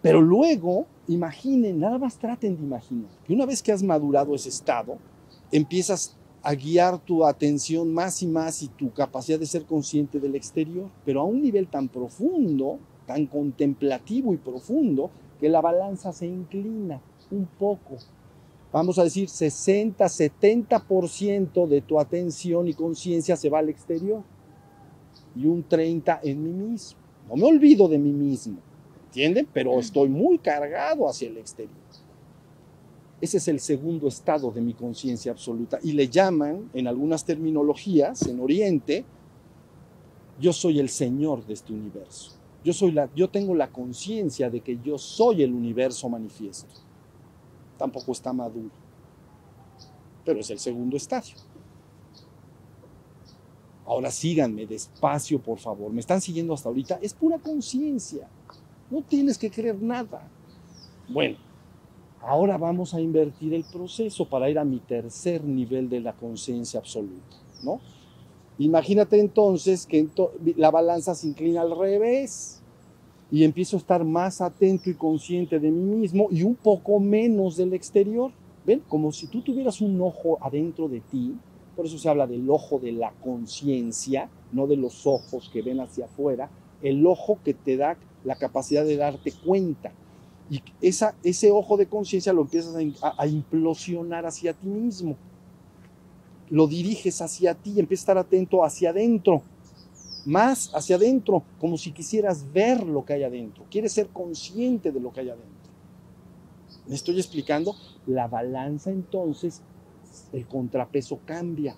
Pero 0.02 0.22
luego, 0.22 0.86
imaginen, 1.08 1.80
nada 1.80 1.98
más 1.98 2.18
traten 2.18 2.56
de 2.56 2.64
imaginar 2.64 3.10
que 3.26 3.34
una 3.34 3.46
vez 3.46 3.64
que 3.64 3.72
has 3.72 3.82
madurado 3.84 4.36
ese 4.36 4.50
estado, 4.50 4.98
empiezas 5.52 6.16
a 6.44 6.54
guiar 6.54 7.00
tu 7.00 7.26
atención 7.26 7.94
más 7.94 8.22
y 8.22 8.28
más 8.28 8.62
y 8.62 8.68
tu 8.68 8.92
capacidad 8.94 9.40
de 9.40 9.46
ser 9.46 9.66
consciente 9.66 10.20
del 10.20 10.36
exterior, 10.36 10.90
pero 11.04 11.22
a 11.22 11.24
un 11.24 11.42
nivel 11.42 11.68
tan 11.68 11.90
profundo, 11.90 12.80
tan 13.06 13.26
contemplativo 13.26 14.34
y 14.34 14.38
profundo, 14.38 15.10
que 15.40 15.50
la 15.50 15.62
balanza 15.62 16.14
se 16.14 16.26
inclina 16.26 17.02
un 17.32 17.48
poco. 17.60 17.98
Vamos 18.72 19.00
a 19.00 19.04
decir 19.04 19.30
60, 19.30 20.06
70% 20.06 21.68
de 21.68 21.82
tu 21.82 22.00
atención 22.00 22.68
y 22.68 22.74
conciencia 22.74 23.38
se 23.38 23.50
va 23.50 23.60
al 23.60 23.70
exterior 23.70 24.24
y 25.36 25.46
un 25.46 25.64
30 25.64 26.20
en 26.24 26.44
mí 26.44 26.52
mismo. 26.52 27.00
No 27.30 27.36
me 27.36 27.46
olvido 27.46 27.88
de 27.88 27.98
mí 27.98 28.12
mismo, 28.12 28.58
¿entienden? 29.06 29.48
Pero 29.54 29.80
estoy 29.80 30.10
muy 30.10 30.38
cargado 30.38 31.08
hacia 31.08 31.30
el 31.30 31.38
exterior. 31.38 31.76
Ese 33.20 33.38
es 33.38 33.48
el 33.48 33.60
segundo 33.60 34.08
estado 34.08 34.52
de 34.52 34.62
mi 34.62 34.74
conciencia 34.74 35.32
absoluta. 35.32 35.80
Y 35.82 35.94
le 35.94 36.08
llaman, 36.08 36.70
en 36.74 36.88
algunas 36.88 37.26
terminologías, 37.26 38.28
en 38.28 38.40
Oriente, 38.40 39.06
yo 40.40 40.54
soy 40.54 40.80
el 40.80 40.90
Señor 40.90 41.46
de 41.46 41.54
este 41.54 41.74
universo. 41.74 42.34
Yo, 42.64 42.74
soy 42.74 42.92
la, 42.92 43.10
yo 43.16 43.30
tengo 43.30 43.56
la 43.56 43.70
conciencia 43.70 44.50
de 44.50 44.60
que 44.62 44.78
yo 44.84 44.98
soy 44.98 45.42
el 45.42 45.54
universo 45.54 46.10
manifiesto. 46.10 46.87
Tampoco 47.78 48.12
está 48.12 48.34
maduro. 48.34 48.72
Pero 50.26 50.40
es 50.40 50.50
el 50.50 50.60
segundo 50.60 50.98
estadio. 50.98 51.36
Ahora 53.86 54.12
síganme 54.12 54.66
despacio, 54.66 55.40
por 55.40 55.60
favor. 55.60 55.92
¿Me 55.92 56.02
están 56.02 56.20
siguiendo 56.20 56.54
hasta 56.54 56.68
ahorita? 56.68 57.00
Es 57.02 57.14
pura 57.14 57.38
conciencia. 57.40 58.28
No 58.90 59.02
tienes 59.02 59.38
que 59.38 59.50
creer 59.50 59.82
nada. 59.82 60.28
Bueno, 61.08 61.38
Ahora 62.28 62.58
vamos 62.58 62.94
a 62.94 63.00
invertir 63.00 63.54
el 63.54 63.64
proceso 63.64 64.26
para 64.26 64.50
ir 64.50 64.60
a 64.60 64.66
mi 64.66 64.80
tercer 64.80 65.46
nivel 65.46 65.88
de 65.90 66.02
la 66.02 66.12
conciencia 66.12 66.78
absoluta, 66.78 67.38
¿no? 67.64 67.80
Imagínate 68.58 69.20
entonces 69.20 69.86
que 69.86 70.08
la 70.58 70.70
balanza 70.70 71.16
se 71.16 71.28
inclina 71.28 71.62
al 71.62 71.78
revés 71.78 72.57
y 73.32 73.44
empiezo 73.44 73.76
a 73.76 73.80
estar 73.80 74.04
más 74.04 74.42
atento 74.42 74.90
y 74.90 74.94
consciente 74.94 75.60
de 75.60 75.70
mí 75.70 75.96
mismo 75.96 76.28
y 76.32 76.44
un 76.44 76.56
poco 76.56 77.00
menos 77.00 77.58
del 77.58 77.74
exterior. 77.74 78.32
¿Ven? 78.66 78.82
Como 78.88 79.12
si 79.12 79.28
tú 79.28 79.42
tuvieras 79.42 79.80
un 79.80 80.00
ojo 80.02 80.38
adentro 80.42 80.90
de 80.90 81.00
ti, 81.00 81.36
por 81.76 81.86
eso 81.86 81.98
se 81.98 82.10
habla 82.10 82.28
del 82.28 82.50
ojo 82.50 82.80
de 82.80 82.92
la 82.92 83.12
conciencia, 83.24 84.30
no 84.52 84.68
de 84.68 84.76
los 84.76 85.08
ojos 85.08 85.50
que 85.52 85.62
ven 85.62 85.80
hacia 85.80 86.06
afuera, 86.06 86.50
el 86.82 87.06
ojo 87.06 87.40
que 87.46 87.54
te 87.54 87.78
da 87.78 87.98
la 88.24 88.36
capacidad 88.36 88.84
de 88.84 88.98
darte 88.98 89.32
cuenta 89.46 89.94
y 90.50 90.62
esa, 90.82 91.16
ese 91.24 91.52
ojo 91.52 91.78
de 91.78 91.88
conciencia 91.88 92.34
lo 92.34 92.42
empiezas 92.42 92.76
a, 93.02 93.28
implosionar 93.28 94.26
hacia 94.26 94.54
ti 94.54 94.68
mismo. 94.68 95.18
Lo 96.50 96.68
diriges 96.68 97.22
hacia 97.22 97.54
ti 97.54 97.74
y 97.76 97.80
empiezas 97.80 98.08
a 98.08 98.12
estar 98.12 98.18
atento 98.18 98.64
hacia 98.64 98.92
adentro. 98.92 99.42
Más 100.28 100.72
hacia 100.76 100.98
adentro, 100.98 101.44
como 101.60 101.78
si 101.78 101.92
quisieras 101.92 102.52
ver 102.52 102.86
lo 102.86 103.06
que 103.06 103.14
hay 103.14 103.24
adentro. 103.24 103.66
Quieres 103.72 103.94
ser 103.94 104.10
consciente 104.10 104.92
de 104.92 105.00
lo 105.00 105.12
que 105.12 105.22
hay 105.22 105.30
adentro. 105.30 105.72
¿Me 106.86 106.96
estoy 106.96 107.18
explicando? 107.18 107.76
La 108.06 108.28
balanza 108.28 108.92
entonces, 108.92 109.62
el 110.32 110.46
contrapeso 110.48 111.20
cambia. 111.26 111.76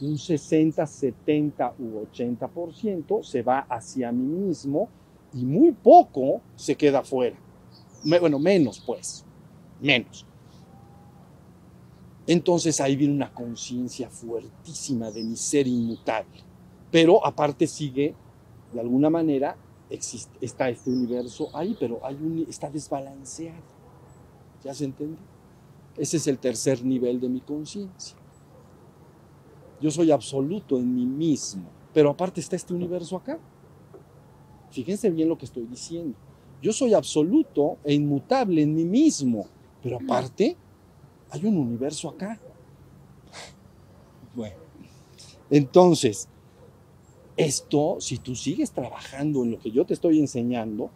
Un 0.00 0.18
60, 0.18 0.86
70 0.86 1.74
u 1.78 2.04
80% 2.12 3.22
se 3.22 3.42
va 3.42 3.60
hacia 3.60 4.10
mí 4.12 4.26
mismo 4.26 4.88
y 5.32 5.44
muy 5.44 5.72
poco 5.72 6.40
se 6.56 6.76
queda 6.76 7.02
fuera 7.02 7.36
bueno, 8.04 8.38
menos 8.38 8.82
pues, 8.84 9.24
menos. 9.80 10.26
Entonces 12.26 12.80
ahí 12.80 12.96
viene 12.96 13.14
una 13.14 13.32
conciencia 13.32 14.08
fuertísima 14.08 15.10
de 15.10 15.22
mi 15.22 15.36
ser 15.36 15.66
inmutable. 15.66 16.42
Pero 16.94 17.26
aparte 17.26 17.66
sigue, 17.66 18.14
de 18.72 18.78
alguna 18.78 19.10
manera, 19.10 19.56
existe, 19.90 20.32
está 20.40 20.70
este 20.70 20.90
universo 20.90 21.48
ahí, 21.52 21.76
pero 21.80 21.98
hay 22.06 22.14
un, 22.14 22.46
está 22.48 22.70
desbalanceado. 22.70 23.64
¿Ya 24.62 24.72
se 24.72 24.84
entiende? 24.84 25.18
Ese 25.96 26.18
es 26.18 26.28
el 26.28 26.38
tercer 26.38 26.84
nivel 26.84 27.18
de 27.18 27.28
mi 27.28 27.40
conciencia. 27.40 28.16
Yo 29.80 29.90
soy 29.90 30.12
absoluto 30.12 30.78
en 30.78 30.94
mí 30.94 31.04
mismo, 31.04 31.64
pero 31.92 32.10
aparte 32.10 32.40
está 32.40 32.54
este 32.54 32.72
universo 32.72 33.16
acá. 33.16 33.40
Fíjense 34.70 35.10
bien 35.10 35.28
lo 35.28 35.36
que 35.36 35.46
estoy 35.46 35.66
diciendo. 35.66 36.16
Yo 36.62 36.72
soy 36.72 36.94
absoluto 36.94 37.76
e 37.82 37.92
inmutable 37.92 38.62
en 38.62 38.72
mí 38.72 38.84
mismo, 38.84 39.46
pero 39.82 39.96
aparte 39.96 40.56
hay 41.28 41.44
un 41.44 41.56
universo 41.56 42.08
acá. 42.08 42.38
Bueno, 44.32 44.58
entonces, 45.50 46.28
esto, 47.36 47.96
si 48.00 48.18
tú 48.18 48.34
sigues 48.34 48.70
trabajando 48.72 49.42
en 49.42 49.52
lo 49.52 49.58
que 49.58 49.70
yo 49.70 49.84
te 49.84 49.94
estoy 49.94 50.20
enseñando, 50.20 50.90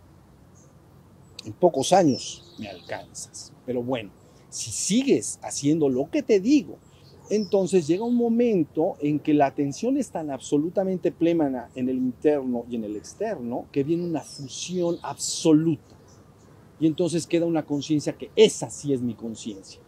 en 1.44 1.52
pocos 1.52 1.92
años 1.92 2.54
me 2.58 2.68
alcanzas. 2.68 3.52
Pero 3.66 3.82
bueno, 3.82 4.10
si 4.48 4.70
sigues 4.70 5.38
haciendo 5.42 5.88
lo 5.88 6.10
que 6.10 6.22
te 6.22 6.40
digo, 6.40 6.78
entonces 7.30 7.86
llega 7.86 8.04
un 8.04 8.14
momento 8.14 8.96
en 9.00 9.18
que 9.18 9.34
la 9.34 9.46
atención 9.46 9.98
es 9.98 10.10
tan 10.10 10.30
absolutamente 10.30 11.12
plena 11.12 11.68
en 11.74 11.88
el 11.88 11.96
interno 11.96 12.64
y 12.70 12.76
en 12.76 12.84
el 12.84 12.96
externo 12.96 13.66
que 13.70 13.84
viene 13.84 14.04
una 14.04 14.22
fusión 14.22 14.98
absoluta. 15.02 15.96
Y 16.80 16.86
entonces 16.86 17.26
queda 17.26 17.44
una 17.44 17.66
conciencia 17.66 18.16
que 18.16 18.30
esa 18.34 18.70
sí 18.70 18.92
es 18.92 19.02
mi 19.02 19.14
conciencia. 19.14 19.80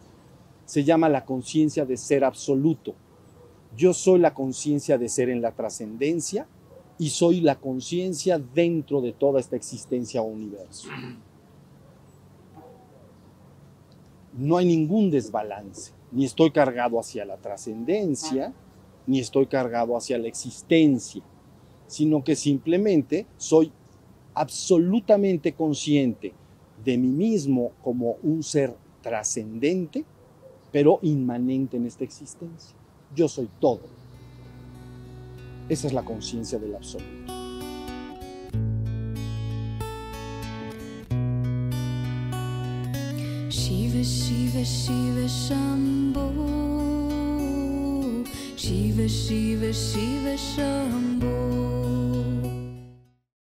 Se 0.65 0.83
llama 0.83 1.09
la 1.09 1.25
conciencia 1.25 1.85
de 1.85 1.97
ser 1.97 2.23
absoluto. 2.23 2.93
Yo 3.75 3.93
soy 3.93 4.19
la 4.19 4.33
conciencia 4.33 4.97
de 4.97 5.09
ser 5.09 5.29
en 5.29 5.41
la 5.41 5.51
trascendencia 5.53 6.47
y 6.97 7.09
soy 7.09 7.41
la 7.41 7.55
conciencia 7.55 8.37
dentro 8.37 9.01
de 9.01 9.13
toda 9.13 9.39
esta 9.39 9.55
existencia 9.55 10.21
o 10.21 10.25
universo. 10.25 10.89
no 14.33 14.57
hay 14.57 14.65
ningún 14.65 15.11
desbalance. 15.11 15.91
Ni 16.11 16.25
estoy 16.25 16.51
cargado 16.51 16.99
hacia 16.99 17.25
la 17.25 17.37
trascendencia, 17.37 18.53
ni 19.07 19.19
estoy 19.19 19.47
cargado 19.47 19.95
hacia 19.95 20.17
la 20.17 20.27
existencia, 20.27 21.21
sino 21.87 22.23
que 22.23 22.35
simplemente 22.35 23.25
soy 23.37 23.71
absolutamente 24.33 25.53
consciente 25.53 26.33
de 26.83 26.97
mí 26.97 27.07
mismo 27.07 27.71
como 27.83 28.17
un 28.23 28.43
ser 28.43 28.75
trascendente, 29.01 30.05
pero 30.71 30.99
inmanente 31.01 31.77
en 31.77 31.85
esta 31.85 32.03
existencia. 32.03 32.75
Yo 33.15 33.27
soy 33.27 33.49
todo. 33.59 33.81
Esa 35.67 35.87
es 35.87 35.93
la 35.93 36.03
conciencia 36.03 36.59
del 36.59 36.75
absoluto. 36.75 37.09
Shiva 43.49 44.01
Shiva 44.01 44.63
Shiva 44.63 45.27
Shambho 45.27 46.31
Shiva 48.55 49.07
Shiva 49.07 49.71
Shiva 49.71 50.35
Shambho 50.35 52.30